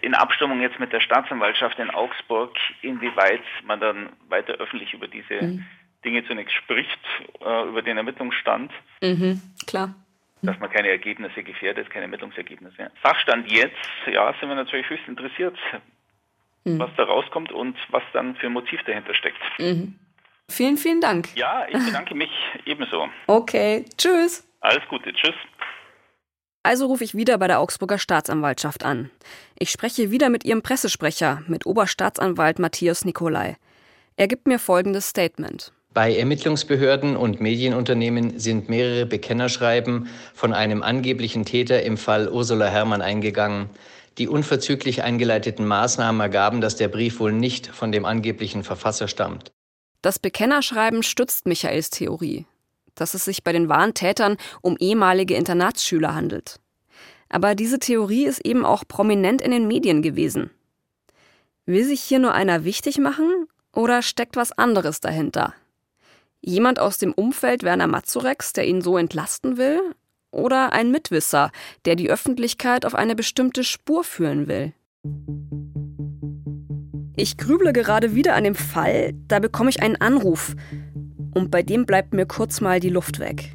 in 0.02 0.16
Abstimmung 0.16 0.60
jetzt 0.62 0.80
mit 0.80 0.92
der 0.92 1.02
Staatsanwaltschaft 1.02 1.78
in 1.78 1.92
Augsburg, 1.92 2.58
inwieweit 2.82 3.44
man 3.64 3.80
dann 3.80 4.10
weiter 4.28 4.54
öffentlich 4.54 4.94
über 4.94 5.08
diese 5.08 5.36
mhm. 5.36 5.66
Dinge 6.06 6.26
zunächst 6.26 6.54
spricht, 6.56 7.00
äh, 7.42 7.68
über 7.68 7.82
den 7.82 7.98
Ermittlungsstand. 7.98 8.72
Mhm, 9.02 9.42
klar. 9.68 9.96
Dass 10.42 10.60
man 10.60 10.70
keine 10.70 10.90
Ergebnisse 10.90 11.44
gefährdet, 11.44 11.90
keine 11.90 12.04
Ermittlungsergebnisse. 12.04 12.92
Sachstand 13.04 13.52
jetzt, 13.52 13.76
ja, 14.06 14.34
sind 14.40 14.48
wir 14.48 14.56
natürlich 14.56 14.88
höchst 14.90 15.08
interessiert, 15.08 15.58
mhm. 16.64 16.78
was 16.78 16.92
da 16.98 17.04
rauskommt 17.04 17.52
und 17.52 17.76
was 17.90 18.04
dann 18.14 18.36
für 18.36 18.46
ein 18.48 18.54
Motiv 18.54 18.80
dahinter 18.86 19.16
steckt. 19.16 19.42
Mhm. 19.58 19.96
Vielen, 20.48 20.78
vielen 20.78 21.02
Dank. 21.02 21.30
Ja, 21.36 21.66
ich 21.68 21.84
bedanke 21.84 22.14
mich 22.14 22.30
ebenso. 22.66 23.10
Okay, 23.26 23.86
tschüss. 23.98 24.48
Alles 24.62 24.88
Gute, 24.88 25.12
tschüss. 25.14 25.34
Also 26.62 26.88
rufe 26.88 27.04
ich 27.04 27.16
wieder 27.16 27.38
bei 27.38 27.48
der 27.48 27.60
Augsburger 27.60 28.00
Staatsanwaltschaft 28.00 28.84
an. 28.84 29.12
Ich 29.58 29.70
spreche 29.70 30.12
wieder 30.12 30.30
mit 30.30 30.44
ihrem 30.46 30.62
Pressesprecher, 30.64 31.44
mit 31.48 31.66
Oberstaatsanwalt 31.66 32.60
Matthias 32.60 33.06
Nicolai. 33.06 33.58
Er 34.18 34.28
gibt 34.28 34.48
mir 34.48 34.60
folgendes 34.60 35.10
Statement. 35.10 35.72
Bei 35.96 36.14
Ermittlungsbehörden 36.14 37.16
und 37.16 37.40
Medienunternehmen 37.40 38.38
sind 38.38 38.68
mehrere 38.68 39.06
Bekennerschreiben 39.06 40.10
von 40.34 40.52
einem 40.52 40.84
angeblichen 40.84 41.46
Täter 41.46 41.84
im 41.84 41.96
Fall 41.96 42.28
Ursula 42.28 42.68
Herrmann 42.68 43.02
eingegangen. 43.02 43.70
Die 44.18 44.28
unverzüglich 44.28 45.04
eingeleiteten 45.04 45.66
Maßnahmen 45.66 46.20
ergaben, 46.20 46.60
dass 46.60 46.76
der 46.76 46.90
Brief 46.90 47.22
wohl 47.22 47.32
nicht 47.32 47.68
von 47.68 47.94
dem 47.94 48.04
angeblichen 48.04 48.66
Verfasser 48.66 49.08
stammt. 49.08 49.54
Das 50.02 50.20
Bekennerschreiben 50.20 51.02
stützt 51.02 51.48
Michaels 51.48 51.92
Theorie, 51.92 52.46
dass 52.96 53.14
es 53.14 53.24
sich 53.24 53.46
bei 53.46 53.54
den 53.54 53.70
wahren 53.70 53.94
Tätern 53.94 54.36
um 54.62 54.76
ehemalige 54.78 55.36
Internatsschüler 55.36 56.14
handelt. 56.14 56.60
Aber 57.30 57.56
diese 57.56 57.80
Theorie 57.80 58.26
ist 58.26 58.46
eben 58.46 58.66
auch 58.66 58.84
prominent 58.86 59.42
in 59.42 59.52
den 59.52 59.66
Medien 59.66 60.02
gewesen. 60.02 60.52
Will 61.66 61.86
sich 61.86 62.02
hier 62.02 62.20
nur 62.20 62.34
einer 62.34 62.66
wichtig 62.66 62.98
machen 62.98 63.48
oder 63.74 64.02
steckt 64.02 64.36
was 64.36 64.52
anderes 64.52 65.00
dahinter? 65.00 65.54
Jemand 66.48 66.80
aus 66.80 67.00
dem 67.00 67.12
Umfeld 67.12 67.64
Werner 67.64 67.88
Mazurex, 67.88 68.54
der 68.54 68.68
ihn 68.68 68.82
so 68.82 69.00
entlasten 69.00 69.58
will? 69.58 69.82
Oder 70.30 70.74
ein 70.74 70.92
Mitwisser, 70.92 71.50
der 71.86 71.96
die 71.96 72.12
Öffentlichkeit 72.12 72.86
auf 72.86 72.94
eine 72.94 73.16
bestimmte 73.16 73.64
Spur 73.64 74.04
führen 74.04 74.48
will? 74.48 74.74
Ich 77.16 77.38
grüble 77.38 77.74
gerade 77.74 78.14
wieder 78.14 78.36
an 78.36 78.44
dem 78.44 78.54
Fall, 78.54 79.14
da 79.28 79.40
bekomme 79.40 79.72
ich 79.72 79.82
einen 79.82 79.96
Anruf. 79.96 80.56
Und 81.34 81.50
bei 81.50 81.64
dem 81.64 81.88
bleibt 81.88 82.14
mir 82.14 82.28
kurz 82.28 82.62
mal 82.62 82.80
die 82.80 82.90
Luft 82.90 83.18
weg. 83.18 83.52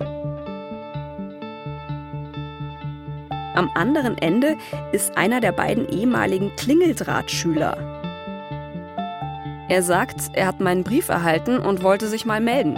Am 3.54 3.70
anderen 3.74 4.18
Ende 4.18 4.56
ist 4.90 5.16
einer 5.16 5.40
der 5.40 5.52
beiden 5.52 5.88
ehemaligen 5.88 6.50
Klingeldrahtschüler. 6.56 7.99
Er 9.70 9.84
sagt, 9.84 10.32
er 10.32 10.48
hat 10.48 10.58
meinen 10.58 10.82
Brief 10.82 11.10
erhalten 11.10 11.60
und 11.60 11.84
wollte 11.84 12.08
sich 12.08 12.26
mal 12.26 12.40
melden. 12.40 12.76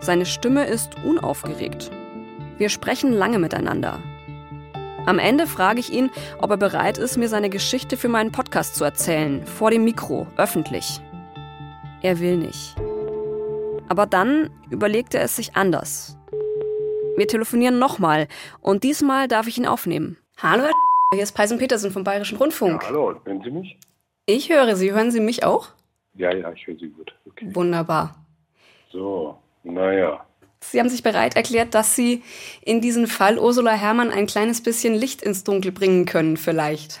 Seine 0.00 0.26
Stimme 0.26 0.66
ist 0.66 0.96
unaufgeregt. 1.04 1.92
Wir 2.58 2.70
sprechen 2.70 3.12
lange 3.12 3.38
miteinander. 3.38 4.00
Am 5.06 5.20
Ende 5.20 5.46
frage 5.46 5.78
ich 5.78 5.92
ihn, 5.92 6.10
ob 6.38 6.50
er 6.50 6.56
bereit 6.56 6.98
ist, 6.98 7.18
mir 7.18 7.28
seine 7.28 7.50
Geschichte 7.50 7.96
für 7.96 8.08
meinen 8.08 8.32
Podcast 8.32 8.74
zu 8.74 8.82
erzählen, 8.82 9.46
vor 9.46 9.70
dem 9.70 9.84
Mikro, 9.84 10.26
öffentlich. 10.36 11.00
Er 12.02 12.18
will 12.18 12.36
nicht. 12.36 12.74
Aber 13.88 14.06
dann 14.06 14.50
überlegt 14.70 15.14
er 15.14 15.22
es 15.22 15.36
sich 15.36 15.54
anders. 15.54 16.18
Wir 17.16 17.28
telefonieren 17.28 17.78
nochmal 17.78 18.26
und 18.60 18.82
diesmal 18.82 19.28
darf 19.28 19.46
ich 19.46 19.56
ihn 19.56 19.66
aufnehmen. 19.66 20.18
Hallo, 20.42 20.64
Herr 20.64 20.72
hier 21.14 21.22
ist 21.22 21.36
Peisen 21.36 21.58
Petersen 21.58 21.92
vom 21.92 22.02
Bayerischen 22.02 22.38
Rundfunk. 22.38 22.82
Ja, 22.82 22.88
hallo, 22.88 23.20
hören 23.24 23.40
Sie 23.44 23.50
mich? 23.52 23.78
Ich 24.26 24.50
höre 24.50 24.74
Sie. 24.74 24.92
Hören 24.92 25.12
Sie 25.12 25.20
mich 25.20 25.44
auch? 25.44 25.68
Ja, 26.14 26.32
ja, 26.34 26.52
ich 26.52 26.66
höre 26.66 26.76
Sie 26.76 26.88
gut. 26.88 27.14
Okay. 27.26 27.48
Wunderbar. 27.54 28.14
So, 28.90 29.38
naja. 29.62 30.24
Sie 30.60 30.78
haben 30.78 30.88
sich 30.88 31.02
bereit 31.02 31.34
erklärt, 31.36 31.74
dass 31.74 31.96
Sie 31.96 32.22
in 32.62 32.80
diesem 32.80 33.06
Fall 33.06 33.38
Ursula 33.38 33.72
Herrmann 33.72 34.10
ein 34.10 34.26
kleines 34.26 34.62
bisschen 34.62 34.94
Licht 34.94 35.22
ins 35.22 35.44
Dunkel 35.44 35.72
bringen 35.72 36.04
können, 36.04 36.36
vielleicht. 36.36 37.00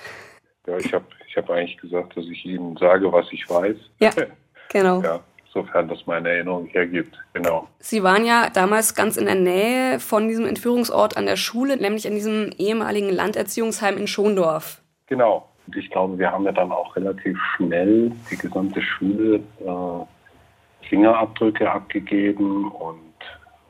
Ja, 0.66 0.78
ich 0.78 0.92
habe 0.92 1.04
ich 1.28 1.36
hab 1.36 1.48
eigentlich 1.50 1.78
gesagt, 1.78 2.16
dass 2.16 2.24
ich 2.26 2.44
Ihnen 2.44 2.76
sage, 2.76 3.12
was 3.12 3.26
ich 3.30 3.48
weiß. 3.48 3.76
Ja, 4.00 4.10
genau. 4.68 5.00
ja, 5.02 5.20
sofern 5.52 5.88
das 5.88 6.06
meine 6.06 6.30
Erinnerung 6.30 6.66
hergibt. 6.66 7.16
Genau. 7.34 7.68
Sie 7.78 8.02
waren 8.02 8.24
ja 8.24 8.50
damals 8.50 8.94
ganz 8.94 9.16
in 9.16 9.26
der 9.26 9.34
Nähe 9.34 10.00
von 10.00 10.28
diesem 10.28 10.46
Entführungsort 10.46 11.16
an 11.16 11.26
der 11.26 11.36
Schule, 11.36 11.76
nämlich 11.76 12.06
an 12.06 12.14
diesem 12.14 12.50
ehemaligen 12.58 13.10
Landerziehungsheim 13.10 13.96
in 13.96 14.06
Schondorf. 14.06 14.82
Genau. 15.06 15.48
Und 15.66 15.76
ich 15.76 15.90
glaube, 15.90 16.18
wir 16.18 16.30
haben 16.30 16.44
ja 16.44 16.52
dann 16.52 16.72
auch 16.72 16.94
relativ 16.96 17.38
schnell 17.56 18.12
die 18.30 18.36
gesamte 18.36 18.82
Schule 18.82 19.36
äh, 19.60 20.86
Fingerabdrücke 20.88 21.70
abgegeben 21.70 22.70
und 22.70 22.98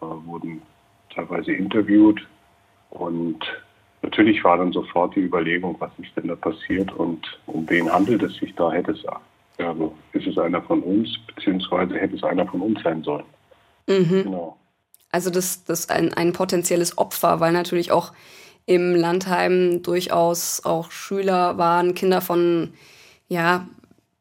äh, 0.00 0.26
wurden 0.26 0.62
teilweise 1.14 1.52
interviewt. 1.52 2.20
Und 2.90 3.40
natürlich 4.02 4.42
war 4.44 4.58
dann 4.58 4.72
sofort 4.72 5.14
die 5.14 5.20
Überlegung, 5.20 5.76
was 5.78 5.90
ist 5.98 6.16
denn 6.16 6.28
da 6.28 6.36
passiert 6.36 6.92
und 6.92 7.38
um 7.46 7.68
wen 7.68 7.92
handelt 7.92 8.22
es 8.22 8.34
sich 8.36 8.54
da, 8.54 8.72
hätte 8.72 8.92
es 8.92 9.04
also 9.58 9.94
ist 10.12 10.26
es 10.26 10.38
einer 10.38 10.62
von 10.62 10.82
uns, 10.82 11.10
beziehungsweise 11.26 11.94
hätte 11.98 12.16
es 12.16 12.24
einer 12.24 12.46
von 12.46 12.60
uns 12.60 12.82
sein 12.82 13.02
sollen. 13.02 13.24
Mhm. 13.86 14.24
Genau. 14.24 14.56
Also 15.10 15.30
das, 15.30 15.64
das 15.64 15.90
ein, 15.90 16.12
ein 16.14 16.32
potenzielles 16.32 16.96
Opfer, 16.96 17.40
weil 17.40 17.52
natürlich 17.52 17.92
auch 17.92 18.12
im 18.66 18.94
Landheim 18.94 19.82
durchaus 19.82 20.64
auch 20.64 20.90
Schüler 20.90 21.58
waren, 21.58 21.94
Kinder 21.94 22.20
von 22.20 22.72
ja, 23.28 23.66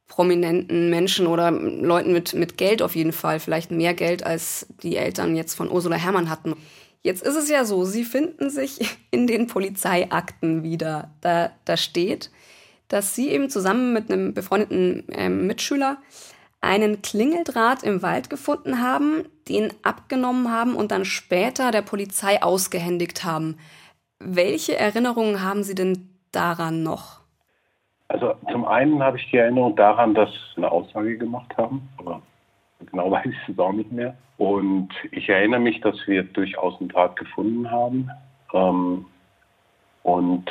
prominenten 0.07 0.89
Menschen 0.89 1.27
oder 1.27 1.51
Leuten 1.51 2.11
mit, 2.11 2.33
mit 2.33 2.57
Geld 2.57 2.81
auf 2.81 2.95
jeden 2.95 3.13
Fall, 3.13 3.39
vielleicht 3.39 3.71
mehr 3.71 3.93
Geld 3.93 4.25
als 4.25 4.67
die 4.83 4.97
Eltern 4.97 5.35
jetzt 5.35 5.55
von 5.55 5.71
Ursula 5.71 5.95
Herrmann 5.95 6.29
hatten. 6.29 6.55
Jetzt 7.01 7.23
ist 7.23 7.35
es 7.35 7.49
ja 7.49 7.65
so, 7.65 7.85
sie 7.85 8.03
finden 8.03 8.49
sich 8.49 8.79
in 9.11 9.27
den 9.27 9.47
Polizeiakten 9.47 10.63
wieder. 10.63 11.11
Da, 11.21 11.51
da 11.65 11.77
steht, 11.77 12.29
dass 12.87 13.15
sie 13.15 13.29
eben 13.29 13.49
zusammen 13.49 13.93
mit 13.93 14.11
einem 14.11 14.33
befreundeten 14.33 15.07
äh, 15.09 15.29
Mitschüler 15.29 15.97
einen 16.59 17.01
Klingeldraht 17.01 17.81
im 17.81 18.01
Wald 18.03 18.29
gefunden 18.29 18.81
haben, 18.81 19.23
den 19.47 19.73
abgenommen 19.81 20.51
haben 20.51 20.75
und 20.75 20.91
dann 20.91 21.05
später 21.05 21.71
der 21.71 21.81
Polizei 21.81 22.43
ausgehändigt 22.43 23.23
haben. 23.23 23.57
Welche 24.23 24.77
Erinnerungen 24.77 25.43
haben 25.43 25.63
Sie 25.63 25.75
denn 25.75 26.09
daran 26.31 26.83
noch? 26.83 27.21
Also 28.07 28.35
zum 28.51 28.65
einen 28.65 29.01
habe 29.01 29.17
ich 29.17 29.29
die 29.31 29.37
Erinnerung 29.37 29.75
daran, 29.75 30.13
dass 30.13 30.29
wir 30.55 30.63
eine 30.63 30.71
Aussage 30.71 31.17
gemacht 31.17 31.55
haben, 31.57 31.87
aber 31.97 32.21
genau 32.79 33.09
weiß 33.11 33.25
ich 33.25 33.49
es 33.49 33.59
auch 33.59 33.71
nicht 33.71 33.91
mehr. 33.91 34.15
Und 34.37 34.89
ich 35.11 35.29
erinnere 35.29 35.59
mich, 35.59 35.79
dass 35.81 35.95
wir 36.07 36.23
durchaus 36.23 36.79
einen 36.79 36.89
Draht 36.89 37.15
gefunden 37.15 37.69
haben. 37.69 38.09
Ähm, 38.53 39.05
und 40.03 40.49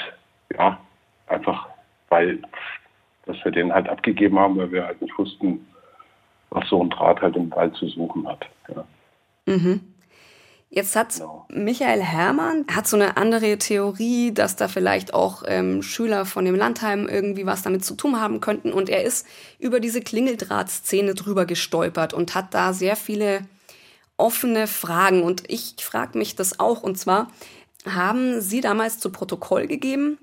ja, 0.56 0.78
einfach, 1.26 1.68
weil 2.08 2.40
dass 3.26 3.44
wir 3.44 3.52
den 3.52 3.72
halt 3.72 3.88
abgegeben 3.88 4.38
haben, 4.38 4.56
weil 4.56 4.72
wir 4.72 4.86
halt 4.86 5.00
nicht 5.00 5.16
wussten, 5.18 5.66
was 6.50 6.68
so 6.68 6.82
ein 6.82 6.90
Draht 6.90 7.20
halt 7.20 7.36
im 7.36 7.50
Wald 7.52 7.74
zu 7.76 7.86
suchen 7.88 8.26
hat. 8.26 8.46
Ja. 8.68 8.84
Mhm. 9.46 9.89
Jetzt 10.72 10.94
hat 10.94 11.12
genau. 11.12 11.46
Michael 11.48 12.00
Herrmann 12.00 12.64
hat 12.70 12.86
so 12.86 12.94
eine 12.94 13.16
andere 13.16 13.58
Theorie, 13.58 14.32
dass 14.32 14.54
da 14.54 14.68
vielleicht 14.68 15.12
auch 15.14 15.42
ähm, 15.46 15.82
Schüler 15.82 16.24
von 16.24 16.44
dem 16.44 16.54
Landheim 16.54 17.08
irgendwie 17.08 17.44
was 17.44 17.62
damit 17.62 17.84
zu 17.84 17.96
tun 17.96 18.20
haben 18.20 18.40
könnten. 18.40 18.72
Und 18.72 18.88
er 18.88 19.02
ist 19.02 19.26
über 19.58 19.80
diese 19.80 20.00
Klingeldrahtszene 20.00 21.16
drüber 21.16 21.44
gestolpert 21.44 22.14
und 22.14 22.36
hat 22.36 22.54
da 22.54 22.72
sehr 22.72 22.94
viele 22.94 23.44
offene 24.16 24.68
Fragen. 24.68 25.24
Und 25.24 25.42
ich 25.50 25.74
frage 25.80 26.16
mich 26.16 26.36
das 26.36 26.60
auch. 26.60 26.84
Und 26.84 26.96
zwar 26.96 27.32
haben 27.84 28.40
Sie 28.40 28.60
damals 28.60 29.00
zu 29.00 29.10
Protokoll 29.10 29.66
gegeben, 29.66 30.18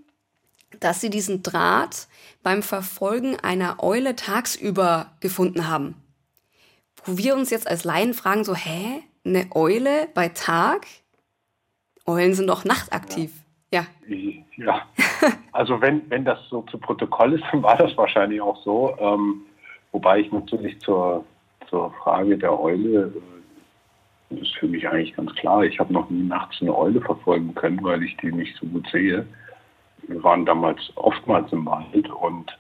dass 0.80 1.02
Sie 1.02 1.10
diesen 1.10 1.44
Draht 1.44 2.08
beim 2.42 2.64
Verfolgen 2.64 3.36
einer 3.38 3.84
Eule 3.84 4.16
tagsüber 4.16 5.12
gefunden 5.20 5.68
haben. 5.68 5.96
Wo 7.04 7.18
wir 7.18 7.36
uns 7.36 7.50
jetzt 7.50 7.68
als 7.68 7.84
Laien 7.84 8.14
fragen, 8.14 8.46
so, 8.46 8.56
hä? 8.56 9.04
Eine 9.28 9.48
Eule 9.54 10.08
bei 10.14 10.30
Tag? 10.30 10.88
Eulen 12.06 12.34
sind 12.34 12.48
doch 12.48 12.66
nachtaktiv. 12.66 13.32
Ja. 13.72 13.86
Ja. 14.56 14.82
Also 15.52 15.82
wenn, 15.82 16.10
wenn 16.10 16.24
das 16.24 16.40
so 16.50 16.62
zu 16.64 16.78
Protokoll 16.78 17.34
ist, 17.34 17.44
dann 17.52 17.64
war 17.64 17.76
das 17.78 17.96
wahrscheinlich 17.98 18.40
auch 18.42 18.62
so. 18.64 18.96
Ähm, 19.00 19.42
wobei 19.92 20.20
ich 20.20 20.32
natürlich 20.32 20.80
zur, 20.80 21.26
zur 21.70 21.92
Frage 21.94 22.38
der 22.38 22.60
Eule, 22.60 23.08
äh, 23.08 23.22
das 24.30 24.42
ist 24.42 24.56
für 24.58 24.68
mich 24.68 24.88
eigentlich 24.88 25.16
ganz 25.16 25.34
klar. 25.36 25.64
Ich 25.64 25.80
habe 25.80 25.92
noch 25.94 26.10
nie 26.10 26.24
nachts 26.24 26.62
eine 26.62 26.76
Eule 26.76 27.02
verfolgen 27.02 27.56
können, 27.56 27.84
weil 27.84 28.04
ich 28.04 28.16
die 28.18 28.32
nicht 28.32 28.56
so 28.58 28.66
gut 28.68 28.88
sehe. 28.92 29.26
Wir 30.04 30.24
waren 30.24 30.46
damals 30.46 30.80
oftmals 30.96 31.52
im 31.52 31.66
Wald 31.66 32.10
und 32.10 32.58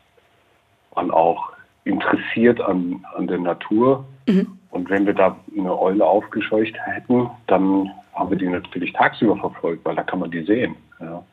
waren 0.91 1.11
auch 1.11 1.51
interessiert 1.83 2.59
an, 2.59 3.05
an 3.15 3.27
der 3.27 3.39
Natur. 3.39 4.05
Mhm. 4.27 4.56
Und 4.77 4.91
wenn 4.91 5.07
wir 5.07 5.15
da 5.15 5.35
eine 5.57 5.75
Eule 5.75 6.05
aufgescheucht 6.05 6.75
hätten, 6.85 7.31
dann 7.47 7.89
haben 8.13 8.29
wir 8.29 8.37
die 8.37 8.47
natürlich 8.47 8.93
tagsüber 8.93 9.35
verfolgt, 9.35 9.83
weil 9.83 9.95
da 9.95 10.03
kann 10.03 10.19
man 10.19 10.29
die 10.29 10.43
sehen. 10.43 10.75
Ja. 10.99 11.23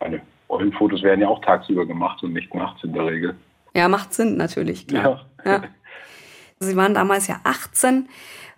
Meine 0.00 0.22
Eulenfotos 0.48 1.02
werden 1.02 1.20
ja 1.20 1.28
auch 1.28 1.42
tagsüber 1.42 1.84
gemacht 1.84 2.22
und 2.22 2.32
nicht 2.32 2.54
nachts 2.54 2.82
in 2.82 2.94
der 2.94 3.04
Regel. 3.04 3.36
Ja, 3.74 3.88
macht 3.88 4.14
Sinn 4.14 4.38
natürlich. 4.38 4.86
Klar. 4.86 5.26
Ja. 5.44 5.52
ja. 5.52 5.62
Sie 6.60 6.76
waren 6.76 6.94
damals 6.94 7.26
ja 7.26 7.40
18 7.44 8.08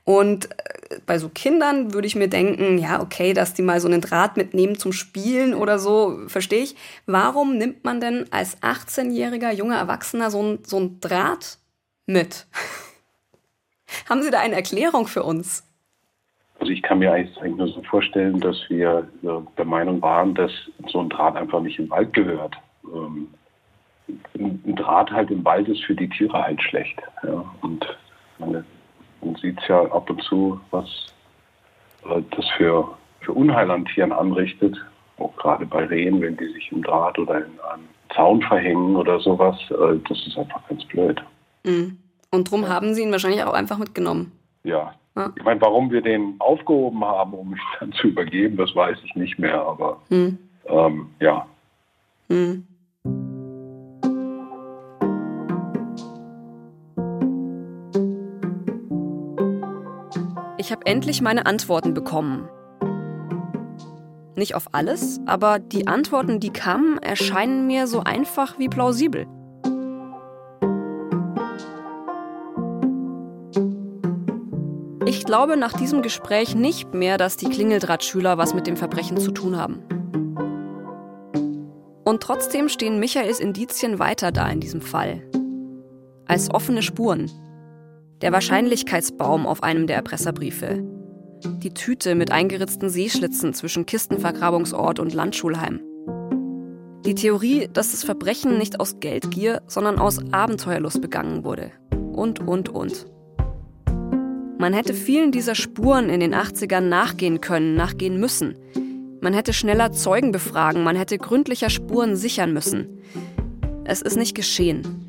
und 0.05 0.49
äh, 0.53 1.01
bei 1.07 1.19
so 1.19 1.29
Kindern 1.29 1.93
würde 1.93 2.07
ich 2.07 2.15
mir 2.15 2.29
denken, 2.29 2.79
ja, 2.79 3.03
okay, 3.03 3.33
dass 3.33 3.53
die 3.53 3.63
mal 3.63 3.81
so 3.81 3.89
einen 3.89 4.01
Draht 4.01 4.37
mitnehmen 4.37 4.79
zum 4.79 4.93
Spielen 4.93 5.55
oder 5.55 5.81
so, 5.81 6.21
verstehe 6.29 6.63
ich. 6.63 6.77
Warum 7.07 7.59
nimmt 7.59 7.83
man 7.83 8.01
denn 8.01 8.27
als 8.31 8.63
18-jähriger 8.63 9.51
junger 9.51 9.79
Erwachsener 9.79 10.31
so 10.31 10.41
ein, 10.41 10.59
so 10.65 10.79
ein 10.79 11.01
Draht 11.01 11.59
mit? 12.07 12.47
Haben 14.09 14.23
Sie 14.23 14.31
da 14.31 14.41
eine 14.41 14.55
Erklärung 14.55 15.07
für 15.07 15.23
uns? 15.23 15.65
Also 16.59 16.73
ich 16.73 16.83
kann 16.83 17.01
mir 17.01 17.13
eigentlich 17.13 17.57
nur 17.57 17.69
so 17.69 17.83
vorstellen, 17.83 18.41
dass 18.41 18.57
wir 18.69 19.07
der 19.23 19.65
Meinung 19.65 20.01
waren, 20.01 20.35
dass 20.35 20.51
so 20.89 21.01
ein 21.01 21.09
Draht 21.11 21.37
einfach 21.37 21.61
nicht 21.61 21.79
im 21.79 21.91
Wald 21.91 22.13
gehört. 22.13 22.57
Ähm, 22.93 23.29
ein 24.35 24.77
Draht 24.77 25.11
halt 25.11 25.31
im 25.31 25.45
Wald 25.45 25.69
ist 25.69 25.85
für 25.85 25.95
die 25.95 26.09
Tiere 26.09 26.43
halt 26.43 26.63
schlecht. 26.63 27.01
Ja. 27.23 27.45
Und 27.61 27.87
man 28.39 28.65
sieht 29.41 29.61
es 29.61 29.69
ja 29.69 29.83
ab 29.93 30.09
und 30.09 30.23
zu, 30.23 30.61
was 30.71 30.89
äh, 32.05 32.23
das 32.31 32.49
für, 32.57 32.97
für 33.21 33.33
Unheil 33.33 33.71
an 33.71 33.85
Tieren 33.85 34.13
anrichtet. 34.13 34.77
Auch 35.19 35.35
gerade 35.37 35.67
bei 35.67 35.85
Rehen, 35.85 36.21
wenn 36.21 36.37
die 36.37 36.53
sich 36.53 36.71
im 36.73 36.83
Draht 36.83 37.19
oder 37.19 37.39
in 37.39 37.61
einem 37.73 37.89
Zaun 38.15 38.43
verhängen 38.43 38.97
oder 38.97 39.19
sowas. 39.21 39.57
Äh, 39.71 39.99
das 40.09 40.27
ist 40.27 40.39
einfach 40.39 40.67
ganz 40.69 40.85
blöd. 40.87 41.23
Mhm. 41.65 41.99
Und 42.31 42.51
drum 42.51 42.69
haben 42.69 42.95
sie 42.95 43.03
ihn 43.03 43.12
wahrscheinlich 43.12 43.45
auch 43.45 43.53
einfach 43.53 43.79
mitgenommen. 43.79 44.33
Ja. 44.65 44.95
ja. 45.17 45.33
Ich 45.37 45.45
meine, 45.45 45.61
warum 45.61 45.91
wir 45.91 46.03
den 46.03 46.37
aufgehoben 46.39 47.05
haben, 47.05 47.35
um 47.35 47.53
ihn 47.53 47.61
dann 47.81 47.93
zu 47.93 48.09
übergeben, 48.09 48.57
das 48.57 48.75
weiß 48.75 48.99
ich 49.05 49.15
nicht 49.15 49.39
mehr, 49.39 49.61
aber 49.61 50.01
hm. 50.09 50.39
ähm, 50.67 51.11
ja. 51.21 51.47
Hm. 52.29 52.67
Ich 60.59 60.73
habe 60.73 60.85
endlich 60.85 61.23
meine 61.23 61.47
Antworten 61.47 61.95
bekommen. 61.95 62.49
Nicht 64.35 64.55
auf 64.57 64.67
alles, 64.73 65.21
aber 65.25 65.61
die 65.61 65.87
Antworten, 65.87 66.41
die 66.41 66.51
kamen, 66.51 66.99
erscheinen 66.99 67.67
mir 67.67 67.87
so 67.87 68.01
einfach 68.01 68.59
wie 68.59 68.69
plausibel. 68.69 69.27
Ich 75.27 75.29
glaube 75.29 75.57
nach 75.57 75.73
diesem 75.73 76.03
Gespräch 76.03 76.55
nicht 76.55 76.95
mehr, 76.95 77.19
dass 77.19 77.37
die 77.37 77.49
Klingeldrahtschüler 77.49 78.39
was 78.39 78.55
mit 78.55 78.69
dem 78.69 78.77
Verbrechen 78.77 79.19
zu 79.19 79.33
tun 79.33 79.57
haben. 79.57 79.83
Und 82.05 82.23
trotzdem 82.23 82.69
stehen 82.69 83.01
Michaels 83.01 83.41
Indizien 83.41 83.99
weiter 83.99 84.31
da 84.31 84.49
in 84.49 84.61
diesem 84.61 84.81
Fall. 84.81 85.29
Als 86.27 86.49
offene 86.55 86.81
Spuren. 86.81 87.29
Der 88.21 88.31
Wahrscheinlichkeitsbaum 88.31 89.49
auf 89.49 89.65
einem 89.65 89.89
der 89.89 89.97
Erpresserbriefe. 89.97 90.85
Die 91.45 91.75
Tüte 91.75 92.15
mit 92.15 92.31
eingeritzten 92.31 92.89
Seeschlitzen 92.89 93.53
zwischen 93.53 93.85
Kistenvergrabungsort 93.85 95.01
und 95.01 95.12
Landschulheim. 95.12 95.81
Die 97.05 97.16
Theorie, 97.16 97.68
dass 97.72 97.91
das 97.91 98.05
Verbrechen 98.05 98.59
nicht 98.59 98.79
aus 98.79 99.01
Geldgier, 99.01 99.61
sondern 99.66 99.99
aus 99.99 100.20
Abenteuerlust 100.31 101.01
begangen 101.01 101.43
wurde. 101.43 101.72
Und, 102.12 102.39
und, 102.39 102.68
und. 102.68 103.07
Man 104.59 104.73
hätte 104.73 104.95
vielen 104.95 105.33
dieser 105.33 105.55
Spuren 105.55 106.09
in 106.09 106.21
den 106.21 106.35
80ern 106.35 106.81
nachgehen 106.81 107.43
können, 107.43 107.75
nachgehen 107.75 108.19
müssen. 108.19 108.57
Man 109.21 109.35
hätte 109.35 109.53
schneller 109.53 109.93
Zeugen 109.93 110.33
befragen, 110.33 110.83
man 110.83 110.97
hätte 110.97 111.19
gründlicher 111.19 111.69
Spuren 111.69 112.17
sichern 112.17 112.53
müssen. 112.55 113.03
Es 113.85 114.01
ist 114.01 114.17
nicht 114.17 114.35
geschehen. 114.35 115.09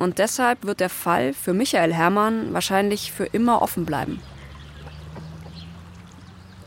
Und 0.00 0.18
deshalb 0.18 0.64
wird 0.64 0.80
der 0.80 0.88
Fall 0.88 1.32
für 1.32 1.52
Michael 1.52 1.92
Herrmann 1.92 2.52
wahrscheinlich 2.52 3.12
für 3.12 3.24
immer 3.24 3.62
offen 3.62 3.86
bleiben. 3.86 4.20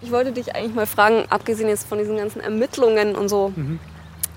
Ich 0.01 0.11
wollte 0.11 0.31
dich 0.31 0.55
eigentlich 0.55 0.73
mal 0.73 0.85
fragen, 0.85 1.25
abgesehen 1.29 1.67
jetzt 1.67 1.85
von 1.87 1.97
diesen 1.97 2.15
ganzen 2.15 2.39
Ermittlungen 2.39 3.15
und 3.15 3.27
so, 3.27 3.51
mhm. 3.55 3.79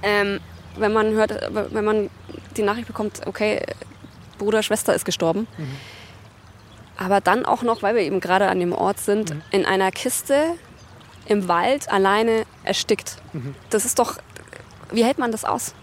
ähm, 0.03 0.41
wenn 0.77 0.93
man 0.93 1.13
hört, 1.13 1.49
wenn 1.53 1.85
man 1.85 2.11
die 2.57 2.63
Nachricht 2.63 2.89
bekommt, 2.89 3.21
okay, 3.27 3.63
Bruder, 4.39 4.63
Schwester 4.65 4.95
ist 4.95 5.05
gestorben. 5.05 5.47
Mhm. 5.59 5.77
Aber 6.99 7.21
dann 7.21 7.47
auch 7.47 7.63
noch, 7.63 7.83
weil 7.83 7.95
wir 7.95 8.03
eben 8.03 8.21
gerade 8.21 8.49
an 8.49 8.59
dem 8.59 8.73
Ort 8.73 8.99
sind, 8.99 9.31
mhm. 9.31 9.43
in 9.51 9.65
einer 9.65 9.91
Kiste 9.91 10.35
im 11.27 11.49
Wald 11.49 11.91
alleine 11.91 12.43
erstickt. 12.65 13.17
Mhm. 13.33 13.55
Das 13.71 13.85
ist 13.85 13.99
doch, 13.99 14.17
wie 14.91 15.05
hält 15.05 15.19
man 15.19 15.33
das 15.33 15.45
aus? 15.45 15.75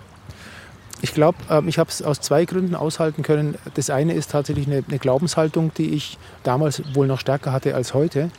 Ich 1.02 1.14
glaube, 1.14 1.38
ähm, 1.50 1.68
ich 1.68 1.80
habe 1.80 1.90
es 1.90 2.02
aus 2.02 2.20
zwei 2.20 2.46
Gründen 2.46 2.76
aushalten 2.76 3.24
können. 3.24 3.58
Das 3.76 3.90
eine 3.90 4.14
ist 4.14 4.32
tatsächlich 4.32 4.68
eine, 4.68 4.84
eine, 4.88 5.00
Glaubenshaltung, 5.00 5.72
die 5.78 5.94
ich 5.94 6.18
damals 6.44 6.82
wohl 6.96 7.08
noch 7.08 7.20
stärker 7.20 7.52
hatte 7.52 7.76
als 7.76 7.94
heute. 7.94 8.30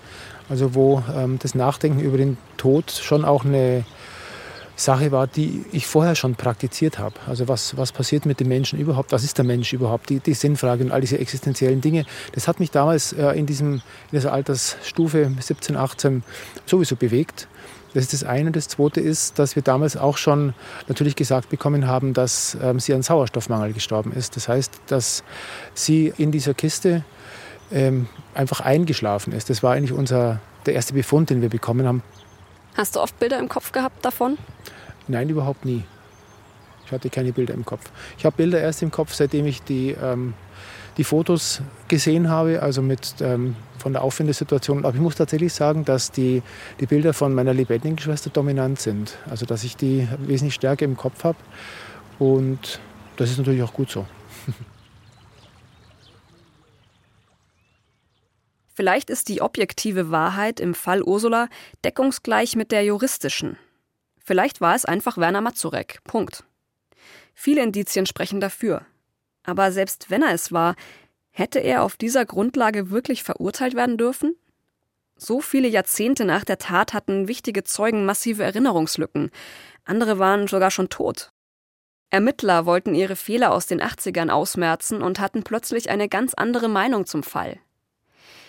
Also 0.48 0.74
wo 0.74 1.02
ähm, 1.14 1.38
das 1.40 1.54
Nachdenken 1.54 2.00
über 2.00 2.18
den 2.18 2.36
Tod 2.56 2.90
schon 2.90 3.24
auch 3.24 3.44
eine 3.44 3.84
Sache 4.76 5.10
war, 5.10 5.26
die 5.26 5.64
ich 5.72 5.86
vorher 5.86 6.14
schon 6.14 6.34
praktiziert 6.34 6.98
habe. 6.98 7.14
Also 7.26 7.48
was, 7.48 7.76
was 7.76 7.92
passiert 7.92 8.26
mit 8.26 8.40
dem 8.40 8.48
Menschen 8.48 8.78
überhaupt? 8.78 9.10
Was 9.10 9.24
ist 9.24 9.38
der 9.38 9.44
Mensch 9.44 9.72
überhaupt? 9.72 10.10
Die, 10.10 10.20
die 10.20 10.34
Sinnfrage 10.34 10.84
und 10.84 10.92
all 10.92 11.00
diese 11.00 11.18
existenziellen 11.18 11.80
Dinge. 11.80 12.04
Das 12.32 12.46
hat 12.46 12.60
mich 12.60 12.70
damals 12.70 13.12
äh, 13.14 13.30
in, 13.32 13.46
diesem, 13.46 13.74
in 13.74 13.80
dieser 14.12 14.32
Altersstufe 14.32 15.32
17, 15.40 15.76
18 15.76 16.22
sowieso 16.66 16.94
bewegt. 16.96 17.48
Das 17.94 18.04
ist 18.04 18.12
das 18.12 18.24
eine. 18.24 18.52
Das 18.52 18.68
zweite 18.68 19.00
ist, 19.00 19.38
dass 19.38 19.56
wir 19.56 19.62
damals 19.62 19.96
auch 19.96 20.18
schon 20.18 20.52
natürlich 20.86 21.16
gesagt 21.16 21.48
bekommen 21.48 21.86
haben, 21.86 22.12
dass 22.12 22.56
ähm, 22.62 22.78
sie 22.78 22.92
an 22.92 23.00
Sauerstoffmangel 23.00 23.72
gestorben 23.72 24.12
ist. 24.12 24.36
Das 24.36 24.48
heißt, 24.48 24.72
dass 24.88 25.24
sie 25.72 26.12
in 26.18 26.30
dieser 26.30 26.52
Kiste 26.52 27.04
ähm, 27.72 28.08
einfach 28.34 28.60
eingeschlafen 28.60 29.32
ist. 29.32 29.48
Das 29.48 29.62
war 29.62 29.72
eigentlich 29.72 29.92
unser, 29.92 30.40
der 30.66 30.74
erste 30.74 30.92
Befund, 30.92 31.30
den 31.30 31.40
wir 31.40 31.48
bekommen 31.48 31.86
haben. 31.86 32.02
Hast 32.76 32.94
du 32.94 33.00
oft 33.00 33.18
Bilder 33.18 33.38
im 33.38 33.48
Kopf 33.48 33.72
gehabt 33.72 34.04
davon? 34.04 34.36
Nein, 35.08 35.30
überhaupt 35.30 35.64
nie. 35.64 35.82
Ich 36.84 36.92
hatte 36.92 37.08
keine 37.08 37.32
Bilder 37.32 37.54
im 37.54 37.64
Kopf. 37.64 37.90
Ich 38.18 38.26
habe 38.26 38.36
Bilder 38.36 38.60
erst 38.60 38.82
im 38.82 38.90
Kopf, 38.90 39.14
seitdem 39.14 39.46
ich 39.46 39.62
die, 39.62 39.96
ähm, 40.00 40.34
die 40.98 41.04
Fotos 41.04 41.62
gesehen 41.88 42.28
habe, 42.28 42.62
also 42.62 42.82
mit, 42.82 43.14
ähm, 43.20 43.56
von 43.78 43.92
der 43.92 44.02
Auffindesituation. 44.02 44.84
Aber 44.84 44.94
ich 44.94 45.00
muss 45.00 45.16
tatsächlich 45.16 45.54
sagen, 45.54 45.84
dass 45.84 46.12
die, 46.12 46.42
die 46.78 46.86
Bilder 46.86 47.14
von 47.14 47.34
meiner 47.34 47.54
lebendigen 47.54 47.98
Schwester 47.98 48.30
dominant 48.30 48.78
sind. 48.78 49.16
Also 49.30 49.46
dass 49.46 49.64
ich 49.64 49.76
die 49.76 50.06
wesentlich 50.18 50.54
stärker 50.54 50.84
im 50.84 50.96
Kopf 50.96 51.24
habe. 51.24 51.38
Und 52.18 52.78
das 53.16 53.30
ist 53.30 53.38
natürlich 53.38 53.62
auch 53.62 53.72
gut 53.72 53.90
so. 53.90 54.06
Vielleicht 58.76 59.08
ist 59.08 59.30
die 59.30 59.40
objektive 59.40 60.10
Wahrheit 60.10 60.60
im 60.60 60.74
Fall 60.74 61.02
Ursula 61.02 61.48
deckungsgleich 61.82 62.56
mit 62.56 62.72
der 62.72 62.84
juristischen. 62.84 63.56
Vielleicht 64.22 64.60
war 64.60 64.74
es 64.74 64.84
einfach 64.84 65.16
Werner 65.16 65.40
Mazurek. 65.40 66.00
Punkt. 66.04 66.44
Viele 67.32 67.62
Indizien 67.62 68.04
sprechen 68.04 68.38
dafür. 68.38 68.84
Aber 69.44 69.72
selbst 69.72 70.10
wenn 70.10 70.22
er 70.22 70.34
es 70.34 70.52
war, 70.52 70.76
hätte 71.30 71.58
er 71.58 71.82
auf 71.82 71.96
dieser 71.96 72.26
Grundlage 72.26 72.90
wirklich 72.90 73.22
verurteilt 73.22 73.74
werden 73.74 73.96
dürfen? 73.96 74.36
So 75.16 75.40
viele 75.40 75.68
Jahrzehnte 75.68 76.26
nach 76.26 76.44
der 76.44 76.58
Tat 76.58 76.92
hatten 76.92 77.28
wichtige 77.28 77.64
Zeugen 77.64 78.04
massive 78.04 78.42
Erinnerungslücken. 78.42 79.30
Andere 79.86 80.18
waren 80.18 80.48
sogar 80.48 80.70
schon 80.70 80.90
tot. 80.90 81.30
Ermittler 82.10 82.66
wollten 82.66 82.94
ihre 82.94 83.16
Fehler 83.16 83.52
aus 83.52 83.66
den 83.66 83.80
80ern 83.80 84.28
ausmerzen 84.28 85.00
und 85.00 85.18
hatten 85.18 85.44
plötzlich 85.44 85.88
eine 85.88 86.10
ganz 86.10 86.34
andere 86.34 86.68
Meinung 86.68 87.06
zum 87.06 87.22
Fall. 87.22 87.58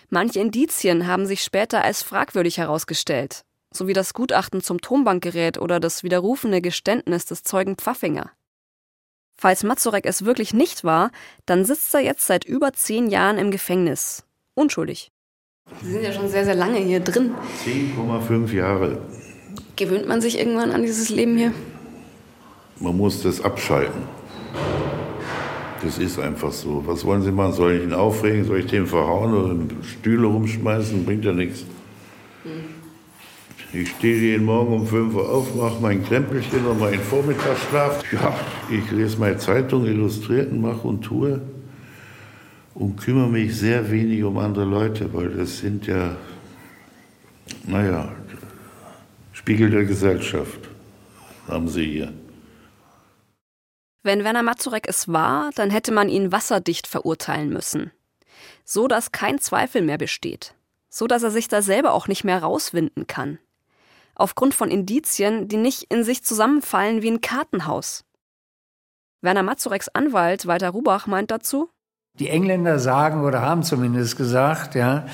Manche 0.09 0.39
Indizien 0.39 1.05
haben 1.05 1.25
sich 1.25 1.43
später 1.43 1.83
als 1.83 2.01
fragwürdig 2.01 2.57
herausgestellt, 2.57 3.43
sowie 3.73 3.93
das 3.93 4.13
Gutachten 4.13 4.61
zum 4.61 4.79
Tonbankgerät 4.79 5.57
oder 5.57 5.79
das 5.81 6.01
widerrufene 6.03 6.61
Geständnis 6.61 7.25
des 7.25 7.43
Zeugen 7.43 7.75
Pfaffinger. 7.75 8.31
Falls 9.39 9.63
Mazurek 9.63 10.05
es 10.05 10.25
wirklich 10.25 10.53
nicht 10.53 10.83
war, 10.83 11.11
dann 11.45 11.65
sitzt 11.65 11.93
er 11.93 11.99
jetzt 11.99 12.25
seit 12.25 12.45
über 12.45 12.73
zehn 12.73 13.07
Jahren 13.07 13.37
im 13.37 13.51
Gefängnis. 13.51 14.23
Unschuldig. 14.55 15.11
Sie 15.83 15.91
sind 15.91 16.03
ja 16.03 16.13
schon 16.13 16.29
sehr, 16.29 16.45
sehr 16.45 16.55
lange 16.55 16.79
hier 16.79 17.01
drin. 17.01 17.35
10,5 17.65 18.53
Jahre. 18.53 19.01
Gewöhnt 19.75 20.07
man 20.07 20.21
sich 20.21 20.39
irgendwann 20.39 20.71
an 20.71 20.81
dieses 20.81 21.09
Leben 21.09 21.37
hier? 21.37 21.53
Man 22.79 22.95
muss 22.95 23.21
das 23.21 23.41
abschalten. 23.41 24.03
Das 25.83 25.97
ist 25.97 26.19
einfach 26.19 26.51
so. 26.51 26.83
Was 26.85 27.05
wollen 27.05 27.21
Sie 27.21 27.31
machen? 27.31 27.53
Soll 27.53 27.73
ich 27.73 27.83
ihn 27.83 27.93
aufregen? 27.93 28.45
Soll 28.45 28.59
ich 28.59 28.65
den 28.65 28.87
verhauen 28.87 29.33
oder 29.33 29.55
Stühle 29.83 30.27
rumschmeißen? 30.27 31.05
Bringt 31.05 31.25
ja 31.25 31.31
nichts. 31.31 31.65
Ich 33.73 33.89
stehe 33.89 34.17
jeden 34.17 34.45
Morgen 34.45 34.73
um 34.73 34.87
5 34.87 35.13
Uhr 35.13 35.29
auf, 35.29 35.53
mache 35.53 35.81
mein 35.81 36.03
Krempelchen 36.03 36.65
und 36.65 36.79
meinen 36.79 36.99
Vormittagsschlaf. 36.99 38.01
Ja, 38.13 38.33
ich 38.71 38.89
lese 38.91 39.17
meine 39.19 39.37
Zeitung, 39.37 39.85
Illustrierten, 39.85 40.61
mache 40.61 40.87
und 40.87 41.01
tue 41.01 41.41
und 42.73 42.95
kümmere 42.97 43.27
mich 43.27 43.55
sehr 43.55 43.91
wenig 43.91 44.23
um 44.23 44.37
andere 44.37 44.65
Leute, 44.65 45.13
weil 45.13 45.29
das 45.29 45.59
sind 45.59 45.87
ja, 45.87 46.15
naja, 47.65 48.13
Spiegel 49.33 49.69
der 49.69 49.85
Gesellschaft 49.85 50.69
haben 51.47 51.67
Sie 51.67 51.85
hier. 51.85 52.13
Wenn 54.07 54.23
Werner 54.23 54.41
Mazurek 54.41 54.87
es 54.87 55.09
war, 55.09 55.49
dann 55.55 55.69
hätte 55.69 55.91
man 55.91 56.07
ihn 56.07 56.31
wasserdicht 56.31 56.87
verurteilen 56.87 57.49
müssen. 57.49 57.91
So 58.63 58.87
dass 58.87 59.11
kein 59.11 59.37
Zweifel 59.37 59.81
mehr 59.81 59.97
besteht. 59.97 60.55
So 60.87 61.07
dass 61.07 61.23
er 61.23 61.29
sich 61.29 61.49
da 61.49 61.61
selber 61.61 61.91
auch 61.91 62.07
nicht 62.07 62.23
mehr 62.23 62.41
rauswinden 62.41 63.05
kann. 63.05 63.37
Aufgrund 64.15 64.55
von 64.55 64.71
Indizien, 64.71 65.49
die 65.49 65.57
nicht 65.57 65.91
in 65.91 66.05
sich 66.05 66.23
zusammenfallen 66.23 67.01
wie 67.01 67.11
ein 67.11 67.19
Kartenhaus. 67.19 68.05
Werner 69.19 69.43
Mazureks 69.43 69.89
Anwalt 69.89 70.47
Walter 70.47 70.69
Rubach 70.69 71.05
meint 71.07 71.29
dazu, 71.29 71.69
die 72.17 72.29
Engländer 72.29 72.79
sagen 72.79 73.25
oder 73.25 73.41
haben 73.41 73.63
zumindest 73.63 74.15
gesagt, 74.15 74.73
ja, 74.73 75.05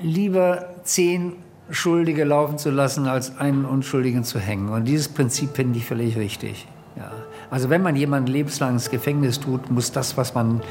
lieber 0.00 0.74
zehn 0.82 1.36
Schuldige 1.70 2.24
laufen 2.24 2.58
zu 2.58 2.70
lassen, 2.70 3.06
als 3.06 3.38
einen 3.38 3.64
Unschuldigen 3.64 4.24
zu 4.24 4.40
hängen. 4.40 4.70
Und 4.70 4.86
dieses 4.86 5.06
Prinzip 5.06 5.54
finde 5.54 5.78
ich 5.78 5.86
völlig 5.86 6.16
richtig. 6.16 6.66
Ja. 6.96 7.12
Also 7.50 7.68
wenn 7.68 7.82
man 7.82 7.96
jemanden 7.96 8.28
lebenslang 8.28 8.74
ins 8.74 8.90
Gefängnis 8.90 9.40
tut, 9.40 9.70
muss 9.70 9.90
das, 9.90 10.16
was 10.16 10.34
man 10.34 10.62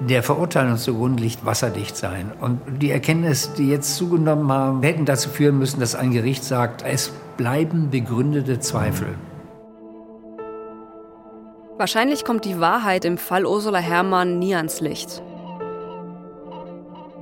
der 0.00 0.22
Verurteilung 0.22 0.78
zugrunde 0.78 1.22
liegt, 1.22 1.44
wasserdicht 1.44 1.96
sein. 1.96 2.32
Und 2.40 2.60
die 2.80 2.90
Erkenntnisse, 2.90 3.50
die 3.56 3.68
jetzt 3.68 3.96
zugenommen 3.96 4.50
haben, 4.50 4.82
hätten 4.82 5.04
dazu 5.04 5.28
führen 5.28 5.58
müssen, 5.58 5.80
dass 5.80 5.94
ein 5.94 6.12
Gericht 6.12 6.44
sagt, 6.44 6.82
es 6.82 7.12
bleiben 7.36 7.90
begründete 7.90 8.58
Zweifel. 8.58 9.14
Wahrscheinlich 11.76 12.24
kommt 12.24 12.44
die 12.44 12.60
Wahrheit 12.60 13.04
im 13.04 13.18
Fall 13.18 13.46
Ursula 13.46 13.78
Herrmann 13.78 14.38
nie 14.38 14.54
ans 14.54 14.80
Licht. 14.80 15.22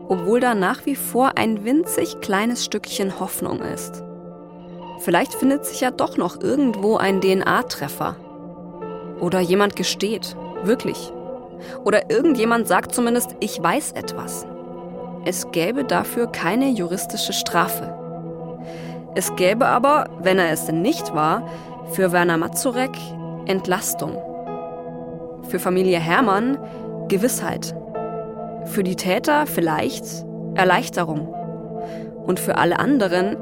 Obwohl 0.08 0.40
da 0.40 0.54
nach 0.54 0.86
wie 0.86 0.96
vor 0.96 1.38
ein 1.38 1.64
winzig 1.64 2.20
kleines 2.20 2.64
Stückchen 2.64 3.20
Hoffnung 3.20 3.60
ist. 3.60 4.02
Vielleicht 5.00 5.32
findet 5.32 5.64
sich 5.64 5.80
ja 5.80 5.90
doch 5.90 6.18
noch 6.18 6.40
irgendwo 6.40 6.98
ein 6.98 7.22
DNA-Treffer. 7.22 8.16
Oder 9.18 9.40
jemand 9.40 9.74
gesteht, 9.74 10.36
wirklich. 10.62 11.12
Oder 11.84 12.10
irgendjemand 12.10 12.68
sagt 12.68 12.94
zumindest, 12.94 13.34
ich 13.40 13.62
weiß 13.62 13.92
etwas. 13.92 14.46
Es 15.24 15.50
gäbe 15.52 15.84
dafür 15.84 16.26
keine 16.26 16.68
juristische 16.68 17.32
Strafe. 17.32 17.94
Es 19.14 19.34
gäbe 19.36 19.66
aber, 19.66 20.10
wenn 20.20 20.38
er 20.38 20.52
es 20.52 20.66
denn 20.66 20.82
nicht 20.82 21.14
war, 21.14 21.48
für 21.92 22.12
Werner 22.12 22.36
Mazurek 22.36 22.96
Entlastung. 23.46 24.18
Für 25.48 25.58
Familie 25.58 25.98
Hermann 25.98 26.58
Gewissheit. 27.08 27.74
Für 28.66 28.84
die 28.84 28.96
Täter 28.96 29.46
vielleicht 29.46 30.04
Erleichterung. 30.54 31.34
Und 32.26 32.38
für 32.38 32.56
alle 32.58 32.78
anderen 32.78 33.36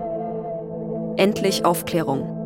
endlich 1.18 1.64
Aufklärung. 1.64 2.38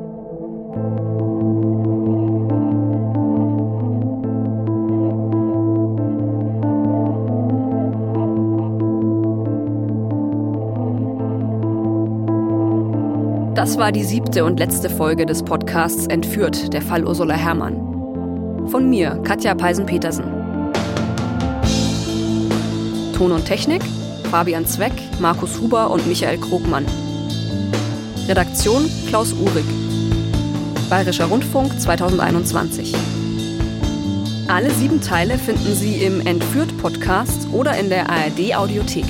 Das 13.55 13.79
war 13.79 13.93
die 13.93 14.03
siebte 14.03 14.45
und 14.45 14.59
letzte 14.59 14.91
Folge 14.91 15.25
des 15.25 15.45
Podcasts 15.45 16.07
Entführt, 16.07 16.73
der 16.73 16.83
Fall 16.83 17.07
Ursula 17.07 17.35
Herrmann. 17.35 18.66
Von 18.68 18.91
mir, 18.91 19.20
Katja 19.23 19.55
Peisen-Petersen. 19.55 20.25
Ton 23.14 23.31
und 23.31 23.45
Technik, 23.45 23.83
Fabian 24.31 24.66
Zweck, 24.66 24.93
Markus 25.20 25.61
Huber 25.61 25.91
und 25.91 26.07
Michael 26.09 26.39
Krogmann. 26.39 26.87
Redaktion 28.33 28.91
Klaus 29.09 29.35
Uhrig. 29.35 29.66
Bayerischer 30.89 31.26
Rundfunk 31.26 31.78
2021. 31.78 32.95
Alle 34.49 34.70
sieben 34.70 35.03
Teile 35.03 35.37
finden 35.37 35.74
Sie 35.74 35.97
im 35.97 36.26
Entführt 36.26 36.74
Podcast 36.78 37.47
oder 37.53 37.76
in 37.76 37.91
der 37.91 38.09
ARD 38.09 38.55
Audiothek. 38.55 39.05